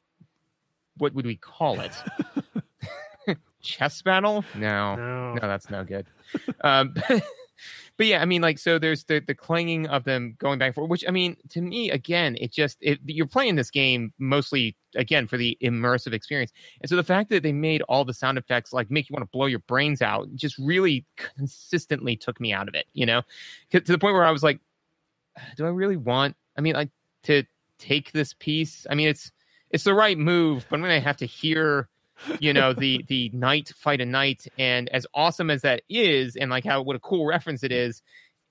[0.98, 1.94] what would we call it?
[3.62, 4.44] chess battle?
[4.56, 5.34] No, No.
[5.34, 6.08] no, that's no good.
[6.62, 6.94] um,
[7.98, 10.76] but yeah, I mean, like, so there's the the clanging of them going back and
[10.76, 14.76] forth, which I mean, to me, again, it just it, you're playing this game mostly
[14.96, 16.52] again for the immersive experience,
[16.82, 19.24] and so the fact that they made all the sound effects like make you want
[19.24, 23.22] to blow your brains out just really consistently took me out of it, you know,
[23.72, 24.60] to the point where I was like,
[25.38, 26.36] ah, do I really want?
[26.58, 26.92] I mean, like
[27.24, 27.44] to
[27.78, 28.86] take this piece.
[28.90, 29.32] I mean, it's
[29.70, 31.90] it's the right move, but I'm gonna have to hear
[32.40, 36.50] you know the the knight fight a knight and as awesome as that is and
[36.50, 38.02] like how what a cool reference it is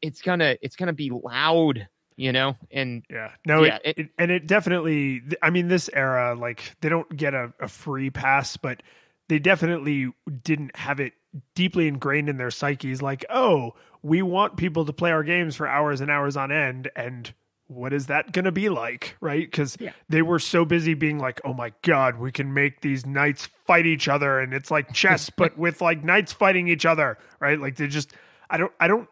[0.03, 2.57] it's gonna it's gonna be loud you know?
[2.71, 3.33] And yeah.
[3.47, 7.35] No yeah, it, it, and it definitely i mean this era like they don't get
[7.35, 8.83] a, a free pass but
[9.29, 10.13] they definitely
[10.43, 11.13] didn't have it
[11.55, 15.67] deeply ingrained in their psyches like oh we want people to play our games for
[15.67, 17.35] hours and hours on end and
[17.69, 19.93] what is that going to be like right because Yeah.
[20.09, 23.87] they were so busy being like oh my god we can make these knights fight
[23.87, 27.77] each other and it's like chess but with like knights fighting each other right like
[27.77, 28.13] they just
[28.51, 29.09] i don't i don't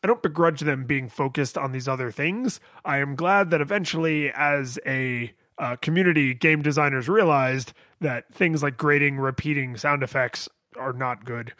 [0.00, 2.60] I don't begrudge them being focused on these other things.
[2.84, 8.76] I am glad that eventually, as a uh, community, game designers realized that things like
[8.76, 11.52] grading, repeating sound effects are not good.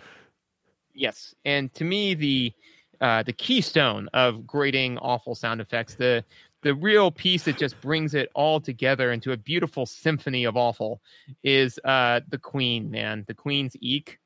[0.94, 2.52] yes and to me the
[3.00, 6.24] uh the keystone of grating awful sound effects the
[6.62, 11.00] the real piece that just brings it all together into a beautiful symphony of awful
[11.44, 13.24] is uh the queen man.
[13.28, 14.18] The queen's eek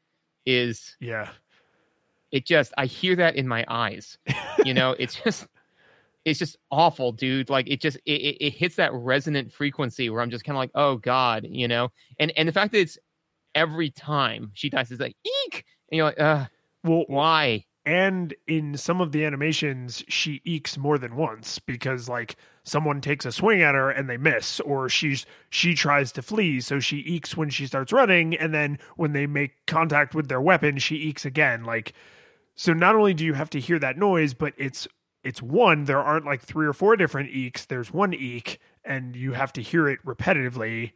[0.47, 1.29] is Yeah.
[2.31, 4.16] it just i hear that in my eyes.
[4.64, 5.47] You know it's just
[6.25, 7.51] it's just awful dude.
[7.51, 10.61] Like it just it, it, it hits that resonant frequency where i'm just kind of
[10.61, 11.91] like oh god you know?
[12.18, 12.99] And and the fact that it's
[13.55, 15.66] every time she dies is like eek!
[15.91, 16.47] And you're like uh
[16.83, 22.37] Well, why and in some of the animations, she ekes more than once because like
[22.62, 26.61] someone takes a swing at her and they miss, or she's she tries to flee,
[26.61, 30.41] so she ekes when she starts running, and then when they make contact with their
[30.41, 31.64] weapon, she ekes again.
[31.64, 31.93] Like,
[32.55, 34.87] so not only do you have to hear that noise, but it's
[35.24, 35.85] it's one.
[35.85, 37.66] There aren't like three or four different eeks.
[37.66, 40.93] There's one eek, and you have to hear it repetitively.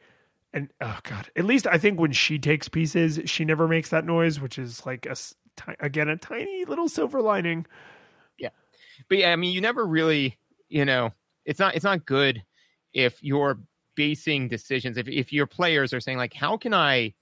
[0.53, 4.07] And oh god, at least I think when she takes pieces, she never makes that
[4.07, 5.17] noise, which is like a
[5.57, 7.67] ti- again a tiny little silver lining.
[8.39, 8.51] Yeah,
[9.09, 10.39] but yeah, I mean, you never really,
[10.69, 11.13] you know,
[11.45, 12.43] it's not it's not good
[12.93, 13.59] if you're
[13.95, 17.15] basing decisions if if your players are saying like, how can I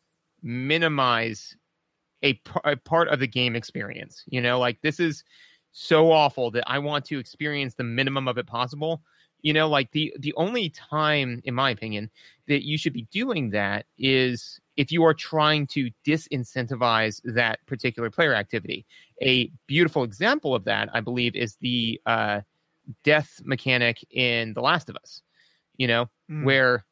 [0.43, 1.57] minimize
[2.22, 2.35] a
[2.85, 4.24] part of the game experience?
[4.26, 5.24] You know, like this is
[5.72, 9.03] so awful that I want to experience the minimum of it possible.
[9.43, 12.11] You know, like the the only time, in my opinion,
[12.49, 18.11] that you should be doing that is if you are trying to disincentivize that particular
[18.11, 18.87] player activity
[19.22, 22.41] a beautiful example of that, I believe, is the uh,
[23.03, 25.22] death mechanic in The Last of Us.
[25.77, 26.45] You know, Mm.
[26.45, 26.85] where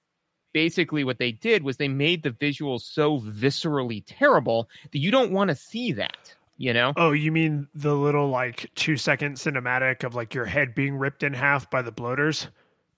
[0.52, 5.32] basically what they did was they made the visuals so viscerally terrible that you don't
[5.32, 6.34] want to see that.
[6.58, 10.74] You know, Oh, you mean the little like two second cinematic of like your head
[10.74, 12.46] being ripped in half by the bloaters?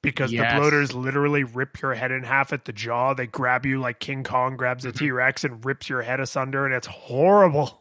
[0.05, 0.53] Because Yes.
[0.53, 3.15] the bloaters literally rip your head in half at the jaw.
[3.15, 4.99] They grab you like King Kong grabs a Mm-hmm.
[4.99, 7.81] T Rex and rips your head asunder, and it's horrible.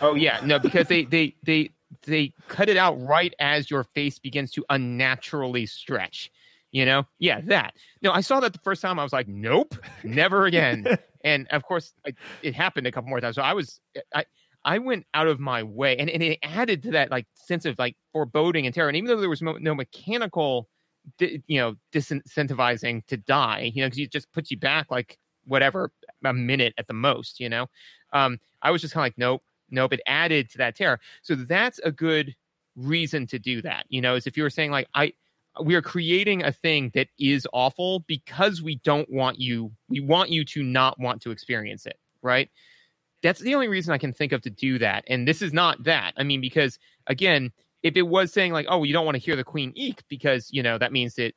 [0.00, 1.70] Oh yeah, no, because they they they
[2.06, 6.30] they cut it out right as your face begins to unnaturally stretch.
[6.70, 7.74] You know, yeah, that.
[8.02, 8.98] No, I saw that the first time.
[8.98, 9.74] I was like, nope,
[10.04, 10.86] never again.
[11.24, 12.12] and of course, I,
[12.42, 13.36] it happened a couple more times.
[13.36, 13.80] So I was,
[14.14, 14.26] I,
[14.64, 17.78] I went out of my way, and, and it added to that like sense of
[17.78, 18.88] like foreboding and terror.
[18.88, 20.68] And even though there was no, no mechanical,
[21.18, 25.18] di- you know, disincentivizing to die, you know, because it just puts you back like
[25.46, 25.90] whatever
[26.24, 27.40] a minute at the most.
[27.40, 27.66] You know,
[28.12, 29.92] um, I was just kind of like, nope, nope.
[29.92, 31.00] It added to that terror.
[31.22, 32.34] So that's a good
[32.76, 33.86] reason to do that.
[33.88, 35.12] You know, is if you were saying like I
[35.62, 40.30] we are creating a thing that is awful because we don't want you we want
[40.30, 42.50] you to not want to experience it right
[43.22, 45.82] that's the only reason i can think of to do that and this is not
[45.84, 46.12] that.
[46.16, 47.52] I mean because again
[47.82, 50.48] if it was saying like oh you don't want to hear the queen eek because
[50.50, 51.34] you know that means that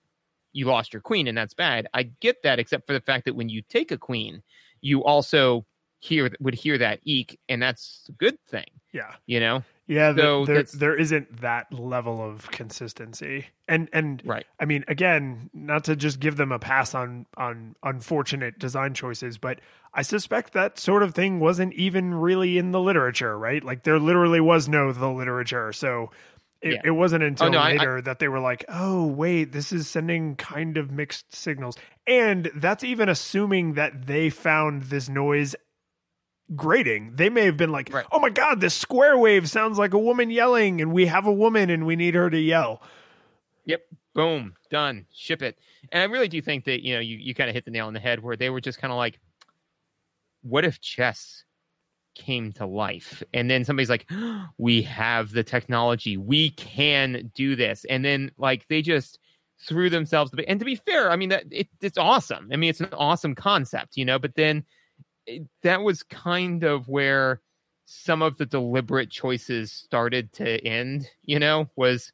[0.53, 3.35] you lost your queen and that's bad i get that except for the fact that
[3.35, 4.41] when you take a queen
[4.81, 5.65] you also
[6.01, 8.65] hear would hear that eek and that's a good thing.
[8.91, 9.13] Yeah.
[9.27, 14.65] you know Yeah, there, So there, isn't that level of consistency, and and right I
[14.65, 19.59] mean, again, not to just give them a pass on on unfortunate design choices, but
[19.93, 23.63] I suspect that sort of thing wasn't even really in the literature, right?
[23.63, 26.11] Like there literally was no the literature, so
[26.61, 26.81] it, Yeah.
[26.85, 29.73] it wasn't oh, until no, I- I- later that they were like, "Oh, wait, this
[29.73, 31.75] is sending kind of mixed signals,"
[32.07, 35.55] and that's even assuming that they found this noise
[36.55, 37.15] grating.
[37.15, 38.05] They may have been like, Right.
[38.11, 41.33] "Oh my god, this square wave sounds like a woman yelling, and we have a
[41.33, 42.81] woman, and we need her to yell."
[43.65, 43.81] Yep.
[44.13, 44.55] Boom.
[44.69, 45.05] Done.
[45.13, 45.57] Ship it.
[45.91, 47.87] And I really do think that, you know, you, you kind of hit the nail
[47.87, 49.19] on the head where they were just kind of like,
[50.41, 51.45] what if chess
[52.15, 53.23] came to life.
[53.33, 54.09] And then somebody's like,
[54.57, 57.85] we have the technology, we can do this.
[57.89, 59.19] And then like they just
[59.59, 60.31] threw themselves.
[60.47, 62.49] And to be fair, I mean that it, it's awesome.
[62.51, 64.19] I mean it's an awesome concept, you know.
[64.19, 64.65] But then
[65.25, 67.41] it, that was kind of where
[67.85, 71.07] some of the deliberate choices started to end.
[71.23, 72.11] You know, was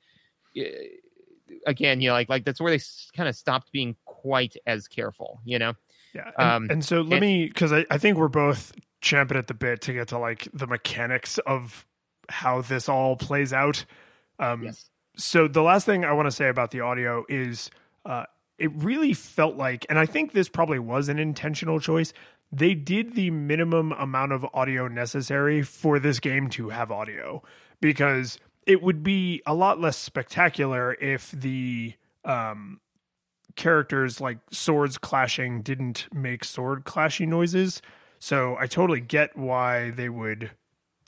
[1.65, 2.83] again, you know, like like that's where they
[3.15, 5.39] kind of stopped being quite as careful.
[5.45, 5.73] You know.
[6.13, 6.31] Yeah.
[6.37, 9.47] And, um, and so let and, me, because I, I think we're both champing at
[9.47, 11.85] the bit to get to like the mechanics of
[12.29, 13.85] how this all plays out.
[14.39, 14.89] Um, yes.
[15.15, 17.69] So the last thing I want to say about the audio is
[18.05, 18.23] uh,
[18.57, 22.13] it really felt like, and I think this probably was an intentional choice.
[22.51, 27.43] They did the minimum amount of audio necessary for this game to have audio
[27.81, 31.93] because it would be a lot less spectacular if the
[32.23, 32.79] um,
[33.55, 37.81] characters like swords clashing didn't make sword clashing noises.
[38.19, 40.51] So I totally get why they would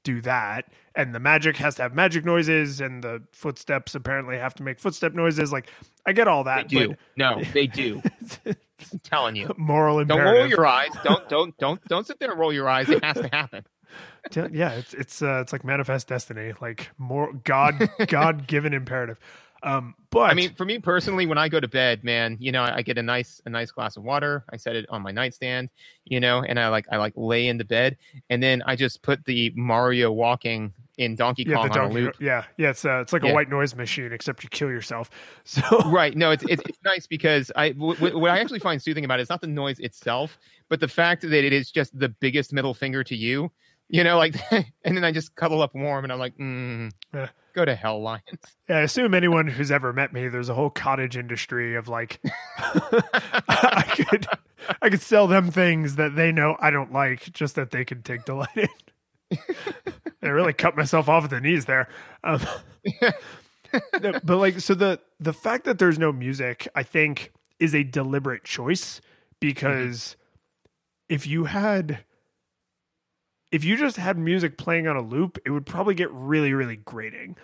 [0.04, 0.66] do that.
[0.96, 4.80] And the magic has to have magic noises, and the footsteps apparently have to make
[4.80, 5.52] footstep noises.
[5.52, 5.70] Like
[6.06, 6.70] I get all that.
[6.70, 6.96] They do.
[7.16, 8.02] no, they do.
[8.92, 9.54] I'm telling you.
[9.58, 10.26] Moral imperative.
[10.26, 10.92] Don't roll your eyes.
[11.04, 12.90] Don't don't don't don't sit there and roll your eyes.
[12.90, 13.66] It has to happen.
[14.52, 19.20] yeah, it's it's uh, it's like manifest destiny, like more God God given imperative.
[19.62, 22.64] Um, but I mean, for me personally, when I go to bed, man, you know,
[22.64, 24.46] I get a nice a nice glass of water.
[24.50, 25.70] I set it on my nightstand,
[26.06, 27.98] you know, and I like I like lay in the bed,
[28.30, 32.16] and then I just put the Mario walking in Donkey yeah, Kong on a loop.
[32.20, 33.32] Yeah, yeah, it's uh, it's like yeah.
[33.32, 35.10] a white noise machine, except you kill yourself.
[35.46, 39.04] So right, no, it's it's, it's nice because I w- what I actually find soothing
[39.04, 40.38] about it is not the noise itself,
[40.68, 43.50] but the fact that it is just the biggest middle finger to you
[43.90, 47.30] you know, like, and then I just cuddle up warm, and I'm like, mm, yeah.
[47.54, 48.24] go to hell, lions.
[48.70, 52.22] Yeah, I assume anyone who's ever met me, there's a whole cottage industry of like,
[52.58, 54.28] I could,
[54.82, 58.04] I could sell them things that they know I don't like, just that they can
[58.04, 59.38] take delight in.
[60.22, 61.88] I really cut myself off at the knees there.
[62.24, 62.42] Um,
[64.02, 68.44] but like, so the the fact that there's no music, I think, is a deliberate
[68.44, 69.02] choice
[69.40, 71.16] because mm-hmm.
[71.16, 72.04] if you had
[73.52, 76.76] if you just had music playing on a loop, it would probably get really, really
[76.76, 77.36] grating.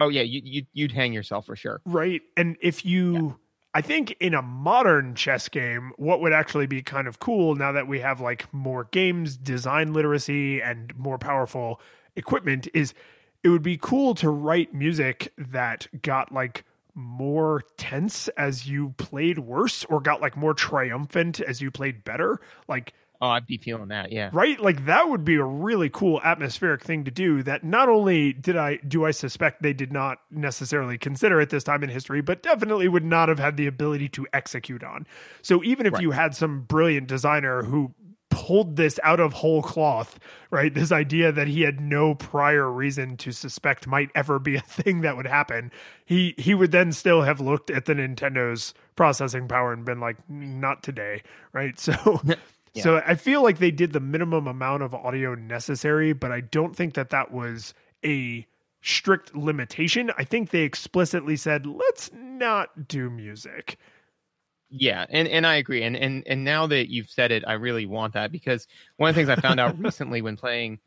[0.00, 1.80] Oh yeah, you, you you'd hang yourself for sure.
[1.84, 3.32] Right, and if you, yeah.
[3.74, 7.72] I think in a modern chess game, what would actually be kind of cool now
[7.72, 11.80] that we have like more games, design literacy, and more powerful
[12.16, 12.94] equipment is,
[13.42, 19.38] it would be cool to write music that got like more tense as you played
[19.38, 22.92] worse or got like more triumphant as you played better like
[23.22, 24.30] Oh, I'd be feeling that, yeah.
[24.32, 24.58] Right?
[24.58, 28.56] Like that would be a really cool atmospheric thing to do that not only did
[28.56, 32.42] I do I suspect they did not necessarily consider at this time in history, but
[32.42, 35.06] definitely would not have had the ability to execute on.
[35.42, 36.02] So even if right.
[36.02, 37.92] you had some brilliant designer who
[38.40, 40.18] pulled this out of whole cloth,
[40.50, 40.72] right?
[40.72, 45.02] This idea that he had no prior reason to suspect might ever be a thing
[45.02, 45.70] that would happen.
[46.06, 50.16] He he would then still have looked at the Nintendo's processing power and been like,
[50.28, 51.22] not today,
[51.52, 51.78] right?
[51.78, 52.22] So
[52.82, 56.74] So I feel like they did the minimum amount of audio necessary, but I don't
[56.74, 57.74] think that that was
[58.04, 58.46] a
[58.80, 60.12] strict limitation.
[60.16, 63.76] I think they explicitly said, "Let's not do music."
[64.70, 65.82] Yeah, and and I agree.
[65.82, 69.14] And and and now that you've said it, I really want that because one of
[69.14, 70.78] the things I found out recently when playing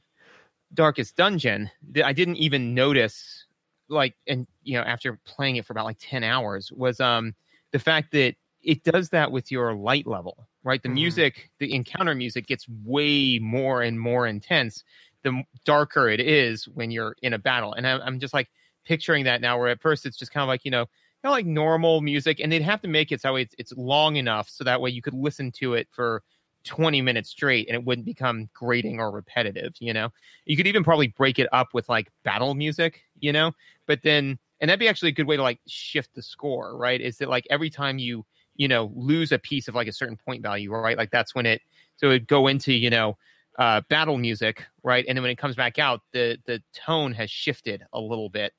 [0.73, 3.45] Darkest Dungeon, that I didn't even notice
[3.89, 7.35] like and you know after playing it for about like 10 hours was um
[7.71, 10.81] the fact that it does that with your light level right?
[10.81, 14.83] The mm music, the encounter music gets way more and more intense
[15.23, 17.73] the darker it is when you're in a battle.
[17.73, 18.49] And I'm, I'm just like
[18.85, 20.85] picturing that now, where at first it's just kind of like, you know,
[21.23, 24.17] kind of like normal music, and they'd have to make it so it's, it's long
[24.17, 26.21] enough so that way you could listen to it for
[26.65, 30.09] 20 minutes straight and it wouldn't become grating or repetitive, you know?
[30.45, 33.53] You could even probably break it up with like battle music, you know?
[33.87, 36.99] But then, and that'd be actually a good way to like shift the score, right?
[36.99, 40.17] Is that like every time you you know lose a piece of like a certain
[40.17, 41.61] point value right like that's when it
[41.97, 43.17] so it would go into you know
[43.59, 47.29] uh, battle music right and then when it comes back out the the tone has
[47.29, 48.51] shifted a little bit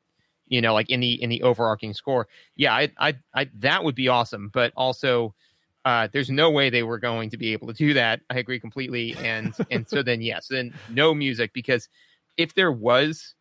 [0.55, 3.95] you know like in the in the overarching score yeah i i, I that would
[3.95, 5.35] be awesome but also
[5.85, 8.21] uh, there's no way they were going to be able to do that.
[8.31, 9.15] I agree completely.
[9.19, 11.89] And and so then yes, then no music because
[12.37, 13.35] if there was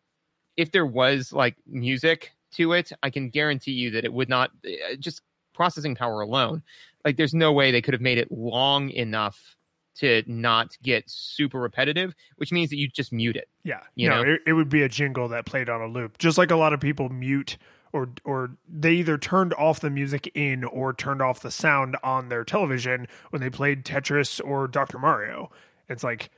[0.56, 4.50] if there was like music to it, I can guarantee you that it would not
[4.66, 5.22] uh, just
[5.54, 6.62] processing power alone,
[7.04, 9.56] like there's no way they could have made it long enough
[9.96, 13.48] to not get super repetitive, which means that you just mute it.
[13.62, 16.18] Yeah, you no, know, it, it would be a jingle that played on a loop,
[16.18, 17.56] just like a lot of people mute
[17.94, 22.28] or or they either turned off the music in or turned off the sound on
[22.28, 24.98] their television when they played Tetris or Dr.
[24.98, 25.50] Mario.
[25.88, 26.30] It's like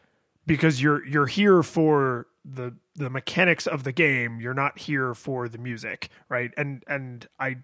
[0.46, 4.38] because you're you're here for the the mechanics of the game.
[4.38, 6.52] You're not here for the music, right?
[6.58, 7.56] And and I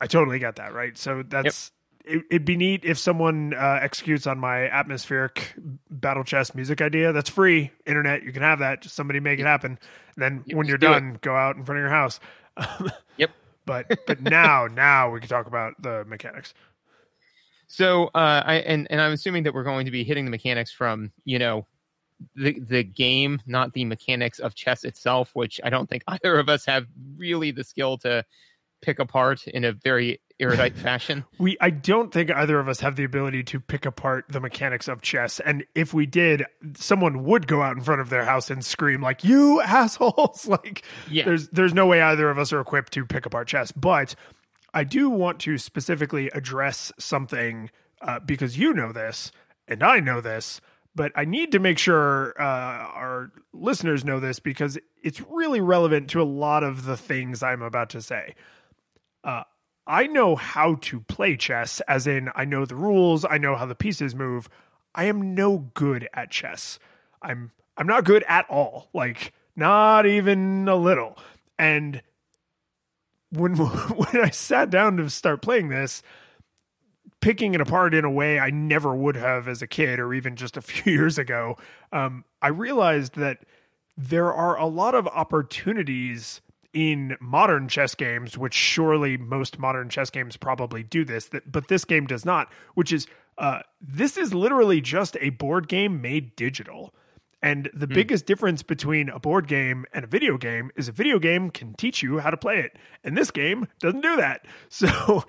[0.00, 0.98] I totally get that, right?
[0.98, 1.70] So that's
[2.06, 5.54] it, would be neat if someone uh, executes on my atmospheric
[5.90, 7.12] battle chess music idea.
[7.12, 8.22] That's free, internet.
[8.22, 8.82] You can have that.
[8.82, 9.78] Just somebody make it happen.
[10.14, 10.90] And then Yep, when you're do it.
[10.90, 12.20] done, go out in front of your house.
[13.18, 13.30] Yep.
[13.64, 16.54] But but now now we can talk about the mechanics.
[17.66, 20.70] So, uh, I and and I'm assuming that we're going to be hitting the mechanics
[20.70, 21.66] from you know
[22.34, 26.48] the the game, not the mechanics of chess itself, which I don't think either of
[26.48, 26.86] us have
[27.16, 28.24] really the skill to
[28.82, 31.24] pick apart in a very erudite fashion.
[31.38, 34.88] We I don't think either of us have the ability to pick apart the mechanics
[34.88, 35.40] of chess.
[35.40, 36.44] And if we did,
[36.76, 40.84] someone would go out in front of their house and scream like, "You assholes!" like
[41.10, 41.24] Yeah.
[41.24, 43.72] there's there's no way either of us are equipped to pick apart chess.
[43.72, 44.14] But
[44.74, 47.70] I do want to specifically address something
[48.02, 49.32] uh, because you know this
[49.68, 50.60] and I know this,
[50.94, 56.10] but I need to make sure uh, our listeners know this because it's really relevant
[56.10, 58.34] to a lot of the things I'm about to say.
[59.24, 59.44] Uh,
[59.86, 63.66] I know how to play chess, as in I know the rules, I know how
[63.66, 64.48] the pieces move.
[64.94, 66.78] I am no good at chess.
[67.22, 68.88] I'm I'm not good at all.
[68.92, 71.18] Like not even a little.
[71.58, 72.02] And
[73.30, 76.02] when when I sat down to start playing this,
[77.20, 80.36] picking it apart in a way I never would have as a kid or even
[80.36, 81.56] just a few years ago,
[81.92, 83.44] um, I realized that
[83.96, 86.40] there are a lot of opportunities
[86.72, 91.68] in modern chess games, which surely most modern chess games probably do this, that but
[91.68, 93.06] this game does not, which is
[93.38, 96.94] uh, this is literally just a board game made digital.
[97.42, 101.18] And the biggest difference between a board game and a video game is a video
[101.18, 102.76] game can teach you how to play it.
[103.04, 104.46] And this game doesn't do that.
[104.68, 105.24] So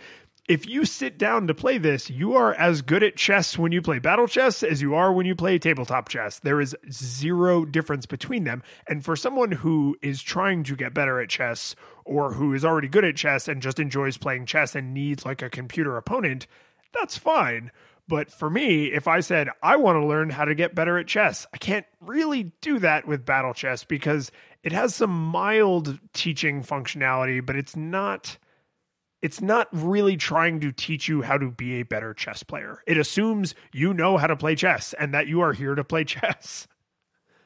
[0.48, 3.82] if you sit down to play this, you are as good at chess when you
[3.82, 6.39] play battle chess as you are when you play tabletop chess.
[6.39, 8.64] There is zero difference between them.
[8.88, 11.76] And for someone who is trying to get better at chess
[12.06, 15.41] or who is already good at chess and just enjoys playing chess and needs like
[15.41, 16.48] a computer opponent,
[16.93, 17.72] that's fine.
[18.08, 21.08] But for me, if I said I want to learn how to get better at
[21.08, 24.32] chess, I can't really do that with battle chess because
[24.64, 28.38] it has some mild teaching functionality, but it's not
[29.22, 32.84] it's not really trying to teach you how to be a better chess player.
[32.86, 36.03] It assumes you know how to play chess and that you are here to play
[36.05, 36.68] chess.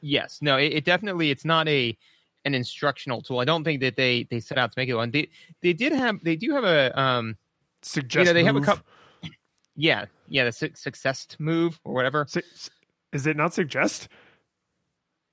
[0.00, 1.96] Yes, no, it, it definitely it's not a
[2.44, 3.38] an instructional tool.
[3.38, 5.10] I don't think that they they set out to make it one.
[5.12, 5.28] They
[5.62, 7.36] they did have they do have a um
[7.82, 8.84] Suggest you know they have a couple
[9.74, 12.42] yeah yeah the su- success move or whatever Su-
[13.12, 14.08] Is it not suggest?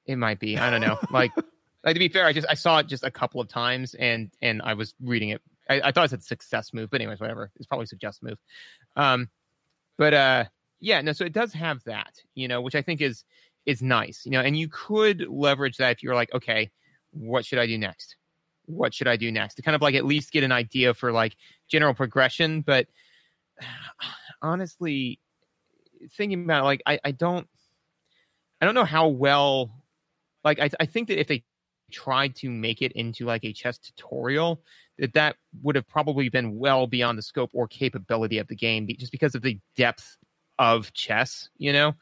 [0.05, 1.31] it might be I don't know like
[1.83, 4.31] like to be fair I just I saw it just a couple of times and
[4.41, 7.51] and I was reading it I, I thought it said success move but anyways whatever.
[7.55, 8.37] It's probably suggest move.
[8.95, 9.29] Um
[9.97, 10.45] but uh
[10.79, 13.23] yeah no so it does have that you know which I think is
[13.65, 16.71] is nice you know and you could leverage that if you're like okay
[17.11, 18.15] what should I do next?
[18.65, 19.55] What should I do next?
[19.55, 21.35] To kind of like at least get an idea for like
[21.67, 22.61] general progression.
[22.61, 22.87] But
[24.41, 25.19] honestly,
[26.11, 27.47] thinking about it, like I, I don't
[28.61, 29.71] I don't know how well
[30.43, 31.43] like I, I think that if they
[31.89, 34.61] tried to make it into like a chess tutorial
[34.97, 38.87] that that would have probably been well beyond the scope or capability of the game
[38.97, 40.17] just because of the depth
[40.57, 41.95] of chess you know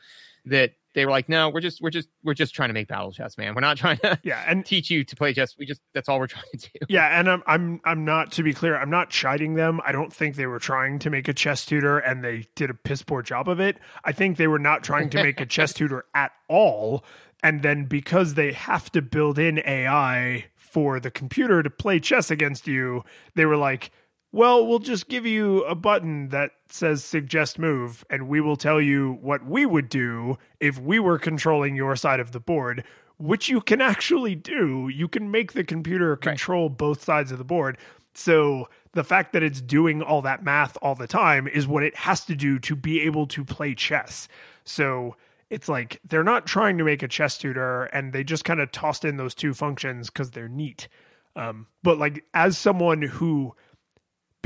[0.46, 3.12] that they were like no we're just we're just we're just trying to make battle
[3.12, 5.80] chess man we're not trying to Yeah, and teach you to play chess we just
[5.94, 8.76] that's all we're trying to do Yeah, and I'm I'm I'm not to be clear,
[8.76, 9.80] I'm not chiding them.
[9.86, 12.74] I don't think they were trying to make a chess tutor and they did a
[12.74, 13.78] piss poor job of it.
[14.04, 17.06] I think they were not trying to make a chess tutor at all.
[17.44, 22.32] And then because they have to build in AI for the computer to play chess
[22.32, 23.04] against you,
[23.36, 23.92] they were like,
[24.32, 28.82] well, we'll just give you a button that says suggest move, and we will tell
[28.82, 32.84] you what we would do if we were controlling your side of the board,
[33.18, 34.90] which you can actually do.
[34.90, 37.78] You can make the computer control both sides of the board.
[38.14, 41.96] So the fact that it's doing all that math all the time is what it
[41.96, 44.28] has to do to be able to play chess.
[44.66, 45.16] So
[45.50, 48.72] it's like they're not trying to make a chess tutor and they just kind of
[48.72, 50.88] tossed in those two functions because they're neat.
[51.36, 53.56] Um, but like as someone who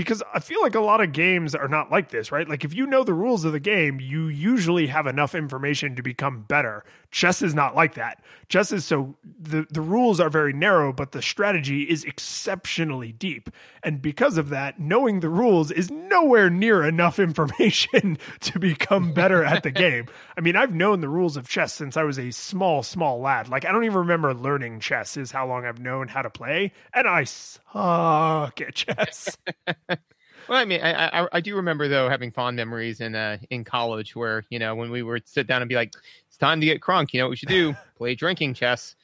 [0.04, 2.50] because I feel like a lot of games are not like this, right?
[2.50, 6.02] Like if you know the rules of the game, you usually have enough information to
[6.02, 6.84] become better.
[7.12, 8.24] Chess is not like that.
[8.48, 13.50] Chess is so the the rules are very narrow, but the strategy is exceptionally deep.
[13.84, 19.44] And because of that, knowing the rules is nowhere near enough information to become better
[19.44, 20.08] at the game.
[20.36, 23.50] I mean, I've known the rules of chess since I was a small small lad.
[23.50, 26.72] Like I don't even remember learning chess is how long I've known how to play,
[26.94, 29.38] and I suck at chess.
[30.50, 33.64] Well, I mean, I, I, I do remember though having fond memories in uh in
[33.64, 35.94] college where you know when we would sit down and be like,
[36.28, 37.14] it's time to get crunk.
[37.14, 37.76] You know what we should do?
[37.98, 38.96] play drinking chess,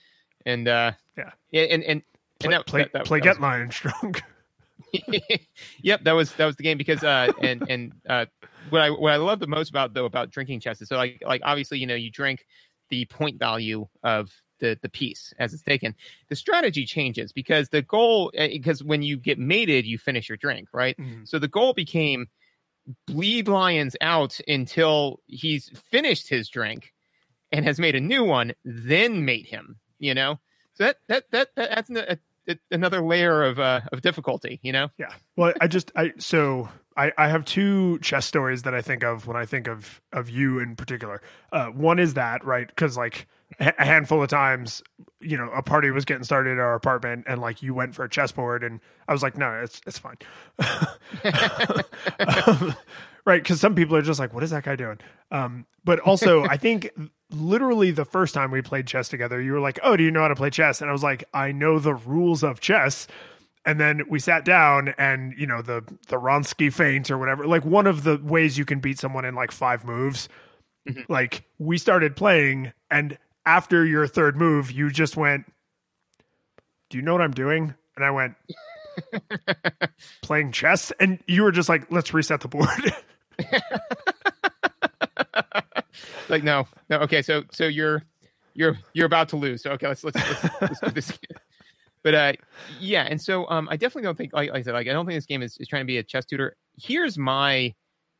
[0.45, 1.31] and uh Yeah.
[1.53, 2.01] and and.
[2.39, 4.15] Play, and that, play, that- that- play get line strong.
[5.81, 8.25] yep, that was that was the game because uh and and uh
[8.69, 11.21] what I what I love the most about though about drinking chess is so like
[11.25, 12.45] like obviously you know you drink
[12.89, 15.95] the point value of the the piece as it's taken.
[16.29, 20.69] The strategy changes because the goal because when you get mated you finish your drink
[20.73, 20.97] right.
[20.97, 21.27] Mhm.
[21.27, 22.27] So the goal became
[23.05, 26.93] bleed lions out until he's finished his drink
[27.51, 29.77] and has made a new one, then mate him.
[29.99, 30.39] You know,
[30.73, 34.59] so that that that, that adds an, a, a, another layer of uh, of difficulty.
[34.61, 34.89] You know.
[34.97, 35.13] Yeah.
[35.35, 39.27] Well, I just I so I I have two chess stories that I think of
[39.27, 41.21] when I think of of you in particular.
[41.51, 43.27] Uh, one is that right because like
[43.59, 44.83] a handful of times,
[45.19, 48.03] you know, a party was getting started at our apartment, and like you went for
[48.03, 50.17] a chessboard, and I was like, no, it's it's fine.
[52.19, 52.75] Um,
[53.27, 54.97] right because some people are just like what is that guy doing?
[55.31, 56.89] Um but also i think
[57.31, 60.21] literally the first time we played chess together you were like oh do you know
[60.21, 60.81] how to play chess?
[60.81, 63.07] And i was like i know the rules of chess.
[63.65, 67.65] And then we sat down and you know the the Ronsky feint or whatever like
[67.65, 70.29] one of the ways you can beat someone in like five moves
[71.09, 73.17] like we started playing and
[73.47, 75.51] after your third move you just went
[76.89, 77.73] do you know what i'm doing?
[77.95, 78.35] And i went
[80.21, 80.91] playing chess?
[80.99, 82.93] And you were just like let's reset the board.
[86.29, 88.03] Like no no okay so so you're
[88.53, 91.17] you're you're about to lose so okay let's let's let's, let's do this
[92.03, 92.33] but uh
[92.79, 95.05] yeah and so um i definitely don't think like, like i said like i don't
[95.05, 96.55] think this game is, is trying to be a chess tutor.
[96.77, 97.73] Here's my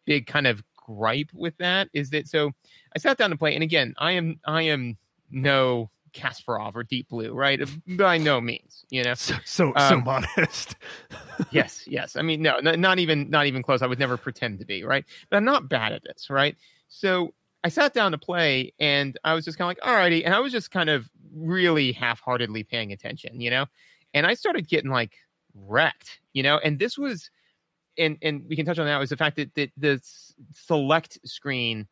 [0.06, 2.52] big kind of gripe with that is that so
[2.96, 4.98] i sat down to play and again i am i am
[5.32, 7.62] no kasparov or deep blue right
[7.98, 10.76] by no means you know so so, so Um, modest
[11.52, 12.16] yes, yes.
[12.16, 13.82] I mean, no, not even, not even close.
[13.82, 15.06] I would never pretend to be, right?
[15.30, 16.56] But I'm not bad at this, right?
[16.88, 20.34] So I sat down to play, and I was just kind of like, alrighty, and
[20.34, 23.66] I was just kind of really half-heartedly paying attention, you know.
[24.14, 25.14] And I started getting like
[25.54, 26.58] wrecked, you know.
[26.58, 27.30] And this was,
[27.98, 30.00] and and we can touch on that was the fact that that the
[30.54, 31.88] select screen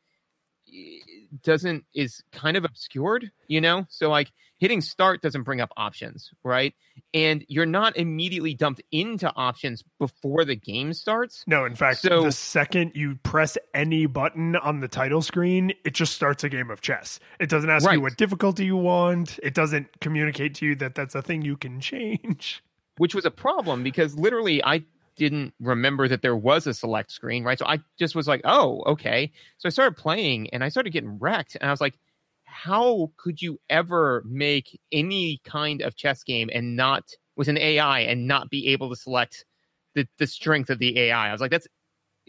[1.44, 3.86] doesn't is kind of obscured, you know.
[3.90, 6.74] So like hitting start doesn't bring up options, right?
[7.14, 11.44] and you're not immediately dumped into options before the game starts.
[11.46, 15.94] no in fact So- the second you press any button on the title screen it
[15.94, 17.96] just starts a game of chess it doesn't ask Right.
[17.96, 21.58] you what difficulty you want it doesn't communicate to you that that's a thing you
[21.58, 22.64] can change
[22.98, 24.86] which was a problem because literally I
[25.16, 27.58] didn't remember that there was a select screen, right?
[27.58, 29.32] So I just was like, oh, okay.
[29.58, 31.56] So I started playing and I started getting wrecked.
[31.60, 31.98] And I was like,
[32.44, 37.04] how could you ever make any kind of chess game and not
[37.36, 39.46] with an AI and not be able to select
[39.94, 41.30] the, the strength of the AI?
[41.30, 41.68] I was like, that's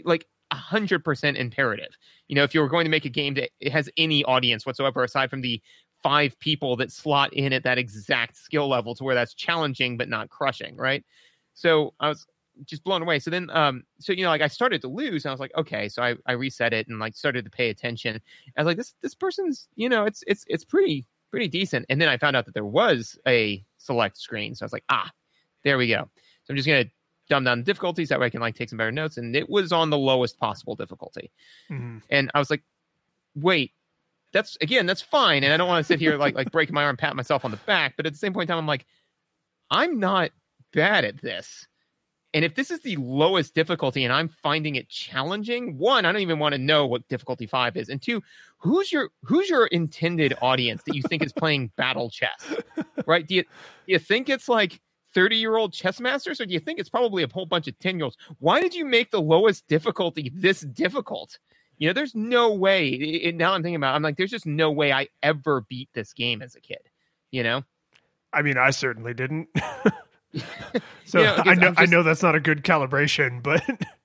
[0.05, 1.97] like a hundred percent imperative.
[2.28, 5.03] You know, if you were going to make a game that has any audience whatsoever,
[5.03, 5.61] aside from the
[6.03, 10.09] five people that slot in at that exact skill level to where that's challenging but
[10.09, 11.05] not crushing, right?
[11.55, 12.26] So I was
[12.64, 13.18] just blown away.
[13.18, 15.54] So then, um, so you know, like I started to lose, and I was like,
[15.57, 18.20] okay, so I, I reset it and like started to pay attention.
[18.57, 21.86] I was like, this this person's, you know, it's it's it's pretty pretty decent.
[21.88, 24.84] And then I found out that there was a select screen, so I was like,
[24.88, 25.11] ah,
[25.64, 26.09] there we go.
[26.44, 26.86] So I'm just gonna
[27.28, 29.16] dumb down the difficulties that way I can like take some better notes.
[29.16, 31.32] And it was on the lowest possible difficulty.
[31.70, 32.02] Mhm.
[32.09, 32.62] And I was like,
[33.34, 33.72] wait,
[34.32, 35.44] that's again, that's fine.
[35.44, 37.50] And I don't want to sit here like like breaking my arm, pat myself on
[37.50, 37.94] the back.
[37.96, 38.86] But at the same point in time, I'm like,
[39.70, 40.30] I'm not
[40.72, 41.66] bad at this.
[42.35, 46.20] And if this is the lowest difficulty and I'm finding it challenging, one, I don't
[46.20, 47.89] even want to know what difficulty five is.
[47.89, 48.22] And two,
[48.59, 52.45] who's your who's your intended audience that you think is playing battle chess?
[53.07, 53.27] Right?
[53.27, 53.49] Do you do
[53.87, 54.81] you think it's like
[55.14, 57.79] 30 year old chess masters, or do you think it's probably a whole bunch of
[57.79, 58.16] 10 year olds?
[58.39, 61.39] Why did you make the lowest difficulty this difficult?
[61.79, 62.89] You know, there's no way.
[62.89, 65.61] It, it- now I'm thinking about, it, I'm like, there's just no way I ever
[65.68, 66.81] beat this game as a kid.
[67.31, 67.64] You know,
[68.33, 69.49] i mean i certainly didn't
[71.05, 73.62] so Yeah, i know I'm i know that's not a good calibration but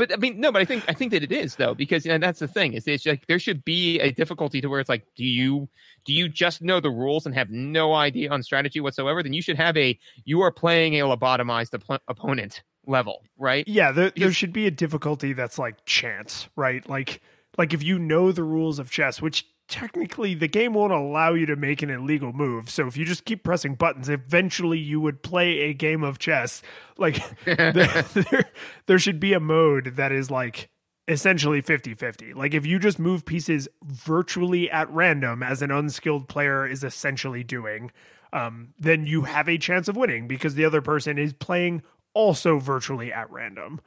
[0.00, 2.12] but I mean, no, but I think I think that it is though, because you
[2.12, 4.88] know, that's the thing is it's like there should be a difficulty to where it's
[4.88, 5.68] like, do you
[6.06, 9.22] do you just know the rules and have no idea on strategy whatsoever?
[9.22, 13.68] Then you should have a you are playing a lobotomized op- opponent level, right?
[13.68, 17.20] yeah there, there should be a difficulty that's like chance right like
[17.58, 21.46] like if you know the rules of chess which technically the game won't allow you
[21.46, 22.68] to make an illegal move.
[22.68, 26.60] So if you just keep pressing buttons eventually you would play a game of chess.
[26.98, 28.50] Like there,
[28.86, 30.68] there, should be a mode that is like
[31.08, 36.64] essentially 50-50 like if you just move pieces virtually at random as an unskilled player
[36.64, 37.90] is essentially doing
[38.32, 41.82] um, then you have a chance of winning because the other person is playing
[42.14, 43.80] also virtually at random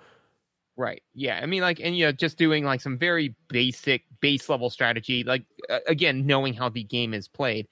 [0.76, 1.04] Right.
[1.14, 1.40] Yeah.
[1.42, 5.24] I mean, like, and you know, just doing like some very basic base level strategy,
[5.24, 7.68] like uh, again, knowing how the game is played.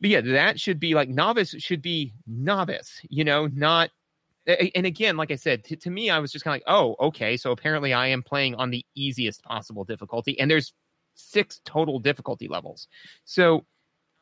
[0.00, 3.90] But yeah, that should be like novice should be novice, you know, not.
[4.46, 6.96] And again, like I said, to, to me, I was just kind of like, oh,
[7.08, 7.36] okay.
[7.36, 10.38] So apparently I am playing on the easiest possible difficulty.
[10.40, 10.72] And there's
[11.14, 12.88] six total difficulty levels.
[13.24, 13.64] So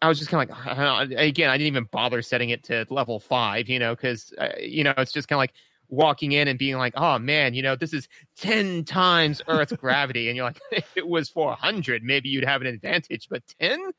[0.03, 3.19] I was just kind of like, again, I didn't even bother setting it to level
[3.21, 5.55] five, you know, because, uh, you know, it's just kind of like,
[5.91, 10.29] walking in and being like, oh man, you know, this is 10 times Earth's gravity.
[10.29, 13.91] And you're like, if it was 400, maybe you'd have an advantage, but 10?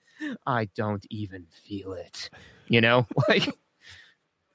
[0.46, 2.30] I don't even feel it,
[2.68, 3.54] you know, like,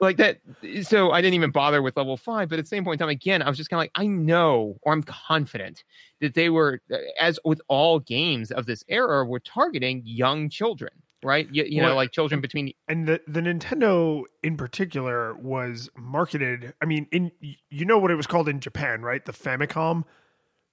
[0.00, 0.38] like that.
[0.82, 3.10] So I didn't even bother with level five, but at the same point in time,
[3.10, 5.84] again, I was just kind of like, I know, or I'm confident
[6.20, 6.80] that they were,
[7.20, 10.90] as with all games of this era, were targeting young children
[11.22, 11.48] right?
[11.50, 12.72] You, you well, know, like children between.
[12.88, 16.74] And the the Nintendo in particular was marketed.
[16.80, 17.32] I mean, in
[17.70, 19.24] you know what it was called in Japan, right?
[19.24, 20.04] The Famicom,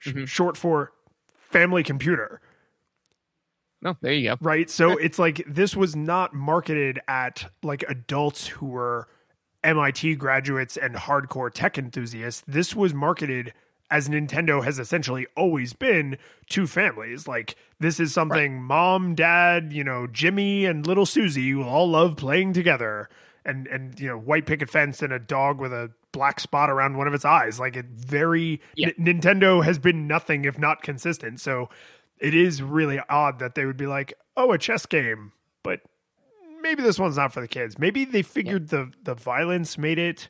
[0.05, 0.25] mm-hmm.
[0.25, 0.91] short for
[1.35, 2.41] family computer.
[3.85, 4.37] Oh, there you go.
[4.41, 4.69] Right.
[4.69, 9.09] So it's like this was not marketed at like adults who were
[9.63, 12.43] MIT graduates and hardcore tech enthusiasts.
[12.47, 13.53] This was marketed
[13.91, 16.17] as Nintendo has essentially always been
[16.49, 17.27] two families.
[17.27, 18.61] Like this is something right.
[18.61, 23.09] mom, dad, you know, Jimmy and little Susie will all love playing together.
[23.45, 26.97] And and you know, white picket fence and a dog with a black spot around
[26.97, 27.59] one of its eyes.
[27.59, 28.91] Like it very yeah.
[28.97, 31.41] N- Nintendo has been nothing if not consistent.
[31.41, 31.69] So
[32.19, 35.81] it is really odd that they would be like, "Oh, a chess game." But
[36.61, 37.77] maybe this one's not for the kids.
[37.77, 38.85] Maybe they figured yeah.
[38.85, 40.29] the the violence made it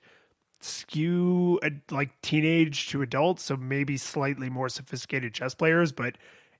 [0.64, 1.60] skew
[1.92, 6.18] like teenage to adults, so maybe slightly more sophisticated chess players, but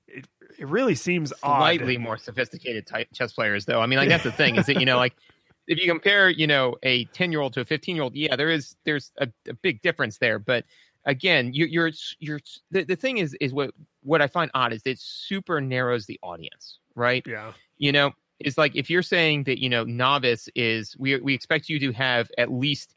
[0.08, 0.26] it
[0.58, 2.02] it really seems slightly odd.
[2.02, 3.80] more sophisticated type chess players though.
[3.80, 5.14] I mean, like that's the thing is that you know like
[5.66, 8.36] if you compare you know a 10 year old to a 15 year old yeah
[8.36, 10.64] there is there's a, a big difference there but
[11.04, 12.40] again you, you're you're
[12.70, 13.70] the, the thing is is what
[14.02, 18.58] what i find odd is it super narrows the audience right yeah you know it's
[18.58, 22.30] like if you're saying that you know novice is we we expect you to have
[22.38, 22.96] at least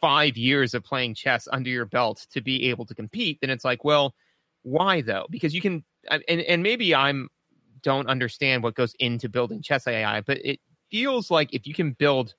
[0.00, 3.64] five years of playing chess under your belt to be able to compete, then it's
[3.64, 4.14] like, well,
[4.62, 5.26] why though?
[5.30, 7.28] Because you can, and and maybe I'm
[7.82, 11.92] don't understand what goes into building chess AI, but it feels like if you can
[11.92, 12.34] build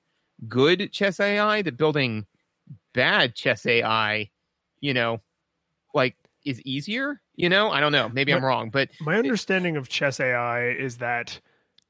[0.46, 2.26] good chess AI, that building
[2.92, 4.30] bad chess AI,
[4.80, 5.20] you know,
[5.94, 7.20] like is easier.
[7.34, 8.08] You know, I don't know.
[8.08, 11.40] Maybe I'm wrong, but my understanding it, of chess AI is that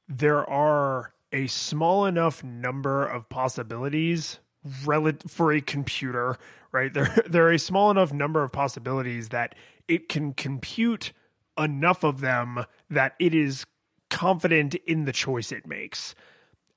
[0.07, 4.39] there are a small enough number of possibilities
[4.85, 6.37] relative for a computer,
[6.71, 6.93] right?
[6.93, 9.55] There there are a small enough number of possibilities that
[9.87, 11.13] it can compute
[11.57, 13.65] enough of them that it is
[14.09, 16.15] confident in the choice it makes.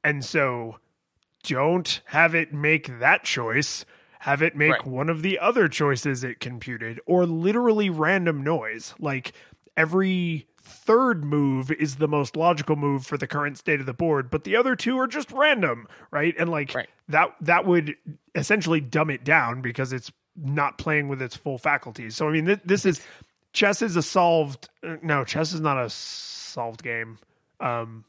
[0.05, 0.79] And so
[1.45, 3.85] don't have it make that choice.
[4.21, 4.87] Have it make right.
[4.87, 8.95] one of the other choices it computed or literally random noise.
[8.99, 9.33] Like
[9.77, 14.31] every third move is the most logical move for the current state of the board,
[14.31, 16.35] but the other two are just random, right?
[16.39, 16.89] And like right.
[17.09, 17.97] that that would
[18.35, 22.17] essentially dumb it down because it's not playing with its full faculties.
[22.17, 23.01] So I mean, th- this is
[23.53, 24.69] chess is a solved.
[24.83, 27.19] Uh, no, chess is not a solved game.
[27.61, 28.05] Um,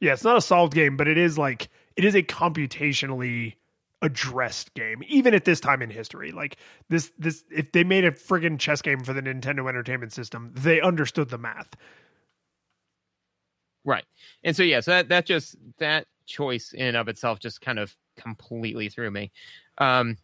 [0.00, 3.54] yeah, it's not a solved game, but it is like it is a computationally
[4.02, 6.32] addressed game, even at this time in history.
[6.32, 6.56] Like
[6.88, 10.80] this, this if they made a friggin' chess game for the Nintendo Entertainment System, they
[10.80, 11.74] understood the math.
[13.84, 14.04] Right,
[14.44, 17.94] and so yeah, so that that just that choice in of itself just kind of
[18.16, 19.32] completely threw me.
[19.78, 20.16] Um,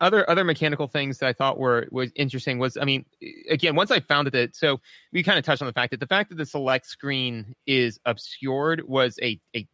[0.00, 3.04] other other mechanical things that I thought were was interesting was I mean
[3.50, 4.80] again once I found it that so
[5.12, 8.00] we kind of touched on the fact that the fact that the select screen is
[8.06, 9.66] obscured was a a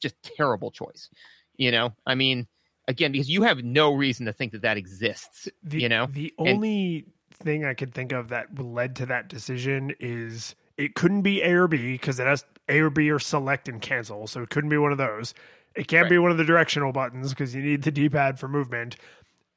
[0.00, 1.10] just terrible choice
[1.56, 2.46] you know, I mean,
[2.88, 5.48] again, because you have no reason to think that that exists.
[5.62, 9.28] The, you know, the only and, thing I could think of that led to that
[9.28, 13.18] decision is it couldn't be A or B because it has A or B or
[13.18, 15.34] select and cancel, so it couldn't be one of those.
[15.74, 16.10] It can't right.
[16.10, 18.96] be one of the directional buttons because you need the D pad for movement.